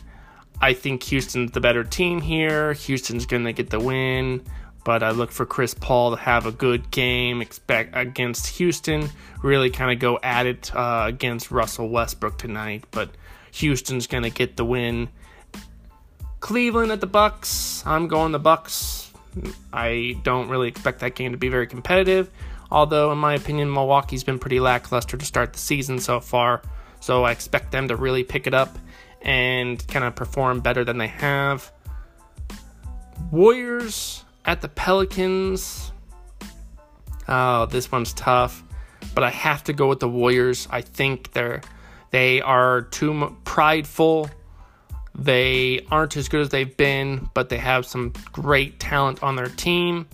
I 0.63 0.71
think 0.73 1.03
Houston's 1.03 1.51
the 1.51 1.59
better 1.59 1.83
team 1.83 2.21
here. 2.21 2.71
Houston's 2.71 3.25
going 3.25 3.43
to 3.43 3.51
get 3.51 3.69
the 3.69 3.81
win, 3.81 4.41
but 4.85 5.03
I 5.03 5.11
look 5.11 5.29
for 5.29 5.45
Chris 5.45 5.73
Paul 5.73 6.11
to 6.11 6.15
have 6.15 6.45
a 6.45 6.53
good 6.53 6.89
game 6.89 7.41
expect 7.41 7.89
against 7.97 8.47
Houston. 8.47 9.09
Really 9.41 9.69
kind 9.69 9.91
of 9.91 9.99
go 9.99 10.19
at 10.23 10.45
it 10.45 10.73
uh, 10.73 11.03
against 11.05 11.51
Russell 11.51 11.89
Westbrook 11.89 12.37
tonight, 12.37 12.85
but 12.91 13.09
Houston's 13.51 14.07
going 14.07 14.23
to 14.23 14.29
get 14.29 14.55
the 14.55 14.63
win. 14.63 15.09
Cleveland 16.39 16.93
at 16.93 17.01
the 17.01 17.07
Bucks. 17.07 17.83
I'm 17.85 18.07
going 18.07 18.31
the 18.31 18.39
Bucks. 18.39 19.11
I 19.73 20.15
don't 20.23 20.47
really 20.47 20.69
expect 20.69 21.01
that 21.01 21.13
game 21.15 21.33
to 21.33 21.37
be 21.37 21.49
very 21.49 21.67
competitive. 21.67 22.31
Although, 22.71 23.11
in 23.11 23.17
my 23.17 23.33
opinion, 23.33 23.69
Milwaukee's 23.69 24.23
been 24.23 24.39
pretty 24.39 24.61
lackluster 24.61 25.17
to 25.17 25.25
start 25.25 25.51
the 25.51 25.59
season 25.59 25.99
so 25.99 26.21
far. 26.21 26.61
So 27.01 27.25
I 27.25 27.33
expect 27.33 27.73
them 27.73 27.89
to 27.89 27.97
really 27.97 28.23
pick 28.23 28.47
it 28.47 28.53
up 28.53 28.77
and 29.23 29.85
kind 29.87 30.05
of 30.05 30.15
perform 30.15 30.59
better 30.59 30.83
than 30.83 30.97
they 30.97 31.07
have. 31.07 31.71
Warriors 33.31 34.23
at 34.45 34.61
the 34.61 34.67
Pelicans. 34.67 35.91
Oh, 37.27 37.65
this 37.65 37.91
one's 37.91 38.13
tough, 38.13 38.63
but 39.15 39.23
I 39.23 39.29
have 39.29 39.63
to 39.65 39.73
go 39.73 39.87
with 39.87 39.99
the 39.99 40.09
Warriors. 40.09 40.67
I 40.69 40.81
think 40.81 41.31
they're 41.31 41.61
they 42.11 42.41
are 42.41 42.83
too 42.83 43.35
prideful. 43.43 44.29
They 45.15 45.85
aren't 45.89 46.15
as 46.15 46.29
good 46.29 46.41
as 46.41 46.49
they've 46.49 46.77
been, 46.77 47.27
but 47.33 47.49
they 47.49 47.57
have 47.57 47.87
some 47.87 48.13
great 48.31 48.79
talent 48.79 49.23
on 49.23 49.35
their 49.35 49.47
team. 49.47 50.07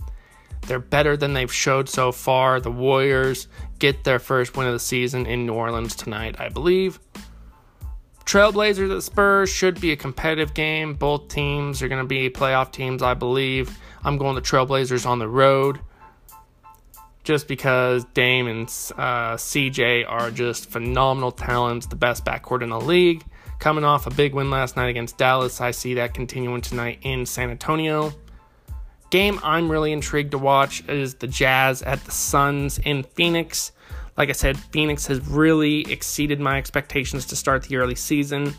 They're 0.66 0.78
better 0.78 1.16
than 1.16 1.34
they've 1.34 1.52
showed 1.52 1.90
so 1.90 2.10
far. 2.10 2.58
The 2.58 2.70
Warriors 2.70 3.48
get 3.78 4.04
their 4.04 4.18
first 4.18 4.56
win 4.56 4.66
of 4.66 4.72
the 4.72 4.78
season 4.78 5.26
in 5.26 5.44
New 5.44 5.52
Orleans 5.52 5.94
tonight, 5.94 6.36
I 6.38 6.48
believe. 6.48 7.00
Trailblazers 8.30 8.96
at 8.96 9.02
Spurs 9.02 9.50
should 9.50 9.80
be 9.80 9.90
a 9.90 9.96
competitive 9.96 10.54
game. 10.54 10.94
Both 10.94 11.26
teams 11.26 11.82
are 11.82 11.88
going 11.88 12.00
to 12.00 12.06
be 12.06 12.30
playoff 12.30 12.70
teams, 12.70 13.02
I 13.02 13.14
believe. 13.14 13.76
I'm 14.04 14.18
going 14.18 14.36
the 14.36 14.40
Trailblazers 14.40 15.04
on 15.04 15.18
the 15.18 15.26
road 15.26 15.80
just 17.24 17.48
because 17.48 18.04
Dame 18.14 18.46
and 18.46 18.68
uh, 18.96 19.34
CJ 19.34 20.08
are 20.08 20.30
just 20.30 20.70
phenomenal 20.70 21.32
talents, 21.32 21.88
the 21.88 21.96
best 21.96 22.24
backcourt 22.24 22.62
in 22.62 22.68
the 22.68 22.80
league. 22.80 23.24
Coming 23.58 23.82
off 23.82 24.06
a 24.06 24.10
big 24.10 24.32
win 24.32 24.48
last 24.48 24.76
night 24.76 24.90
against 24.90 25.18
Dallas, 25.18 25.60
I 25.60 25.72
see 25.72 25.94
that 25.94 26.14
continuing 26.14 26.60
tonight 26.60 27.00
in 27.02 27.26
San 27.26 27.50
Antonio. 27.50 28.12
Game 29.10 29.40
I'm 29.42 29.68
really 29.68 29.90
intrigued 29.90 30.30
to 30.30 30.38
watch 30.38 30.88
is 30.88 31.14
the 31.16 31.26
Jazz 31.26 31.82
at 31.82 32.04
the 32.04 32.12
Suns 32.12 32.78
in 32.78 33.02
Phoenix. 33.02 33.72
Like 34.20 34.28
I 34.28 34.32
said, 34.32 34.58
Phoenix 34.58 35.06
has 35.06 35.26
really 35.26 35.90
exceeded 35.90 36.40
my 36.40 36.58
expectations 36.58 37.24
to 37.24 37.36
start 37.36 37.62
the 37.62 37.76
early 37.76 37.94
season. 37.94 38.52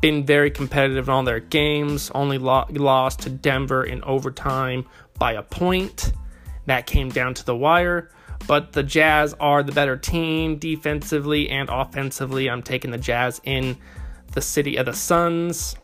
Been 0.00 0.24
very 0.24 0.48
competitive 0.48 1.08
in 1.08 1.12
all 1.12 1.24
their 1.24 1.40
games, 1.40 2.12
only 2.14 2.38
lo- 2.38 2.66
lost 2.70 3.18
to 3.22 3.30
Denver 3.30 3.82
in 3.82 4.04
overtime 4.04 4.86
by 5.18 5.32
a 5.32 5.42
point. 5.42 6.12
That 6.66 6.86
came 6.86 7.08
down 7.08 7.34
to 7.34 7.44
the 7.44 7.56
wire. 7.56 8.12
But 8.46 8.74
the 8.74 8.84
Jazz 8.84 9.34
are 9.40 9.64
the 9.64 9.72
better 9.72 9.96
team 9.96 10.58
defensively 10.58 11.48
and 11.50 11.68
offensively. 11.68 12.48
I'm 12.48 12.62
taking 12.62 12.92
the 12.92 12.98
Jazz 12.98 13.40
in 13.42 13.76
the 14.34 14.40
city 14.40 14.76
of 14.76 14.86
the 14.86 14.92
Suns. 14.92 15.74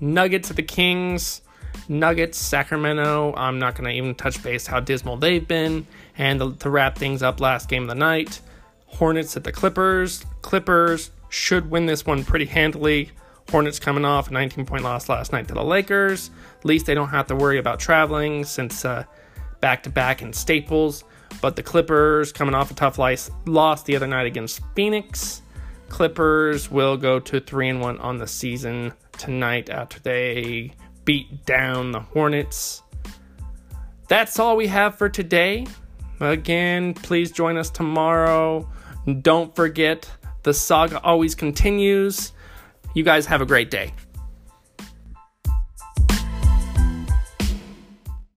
Nuggets 0.00 0.48
of 0.48 0.56
the 0.56 0.62
Kings. 0.62 1.42
Nuggets, 1.90 2.38
Sacramento. 2.38 3.34
I'm 3.36 3.58
not 3.58 3.74
going 3.74 3.90
to 3.90 3.94
even 3.94 4.14
touch 4.14 4.42
base 4.42 4.66
how 4.66 4.80
dismal 4.80 5.18
they've 5.18 5.46
been. 5.46 5.86
And 6.16 6.60
to, 6.60 6.70
wrap 6.70 6.96
things 6.98 7.22
up, 7.22 7.40
last 7.40 7.68
game 7.68 7.84
of 7.84 7.88
the 7.88 7.94
night 7.94 8.40
Hornets 8.86 9.36
at 9.36 9.44
the 9.44 9.52
Clippers. 9.52 10.24
Clippers 10.42 11.10
should 11.30 11.70
win 11.70 11.86
this 11.86 12.04
one 12.04 12.24
pretty 12.24 12.44
handily. 12.44 13.10
Hornets 13.50 13.78
coming 13.78 14.04
off 14.04 14.28
a 14.28 14.32
19 14.32 14.66
point 14.66 14.84
loss 14.84 15.08
last 15.08 15.32
night 15.32 15.48
to 15.48 15.54
the 15.54 15.64
Lakers. 15.64 16.30
At 16.58 16.64
least 16.64 16.86
they 16.86 16.94
don't 16.94 17.08
have 17.08 17.26
to 17.28 17.36
worry 17.36 17.58
about 17.58 17.80
traveling 17.80 18.44
since 18.44 18.84
back 19.60 19.82
to 19.84 19.90
back 19.90 20.22
in 20.22 20.32
Staples. 20.32 21.04
But 21.40 21.56
the 21.56 21.62
Clippers 21.62 22.32
coming 22.32 22.54
off 22.54 22.70
a 22.70 22.74
tough 22.74 22.98
loss 22.98 23.82
the 23.82 23.96
other 23.96 24.06
night 24.06 24.26
against 24.26 24.60
Phoenix. 24.74 25.42
Clippers 25.88 26.70
will 26.70 26.96
go 26.96 27.18
to 27.20 27.40
3 27.40 27.68
and 27.70 27.80
1 27.80 27.98
on 27.98 28.18
the 28.18 28.26
season 28.26 28.92
tonight 29.18 29.70
after 29.70 30.00
they 30.00 30.72
beat 31.04 31.44
down 31.44 31.92
the 31.92 32.00
Hornets. 32.00 32.82
That's 34.08 34.38
all 34.38 34.56
we 34.56 34.66
have 34.66 34.96
for 34.96 35.08
today. 35.08 35.66
Again, 36.22 36.94
please 36.94 37.32
join 37.32 37.56
us 37.56 37.68
tomorrow. 37.68 38.70
Don't 39.22 39.54
forget, 39.56 40.08
the 40.44 40.54
saga 40.54 41.00
always 41.02 41.34
continues. 41.34 42.32
You 42.94 43.02
guys 43.02 43.26
have 43.26 43.40
a 43.40 43.46
great 43.46 43.72
day. 43.72 43.92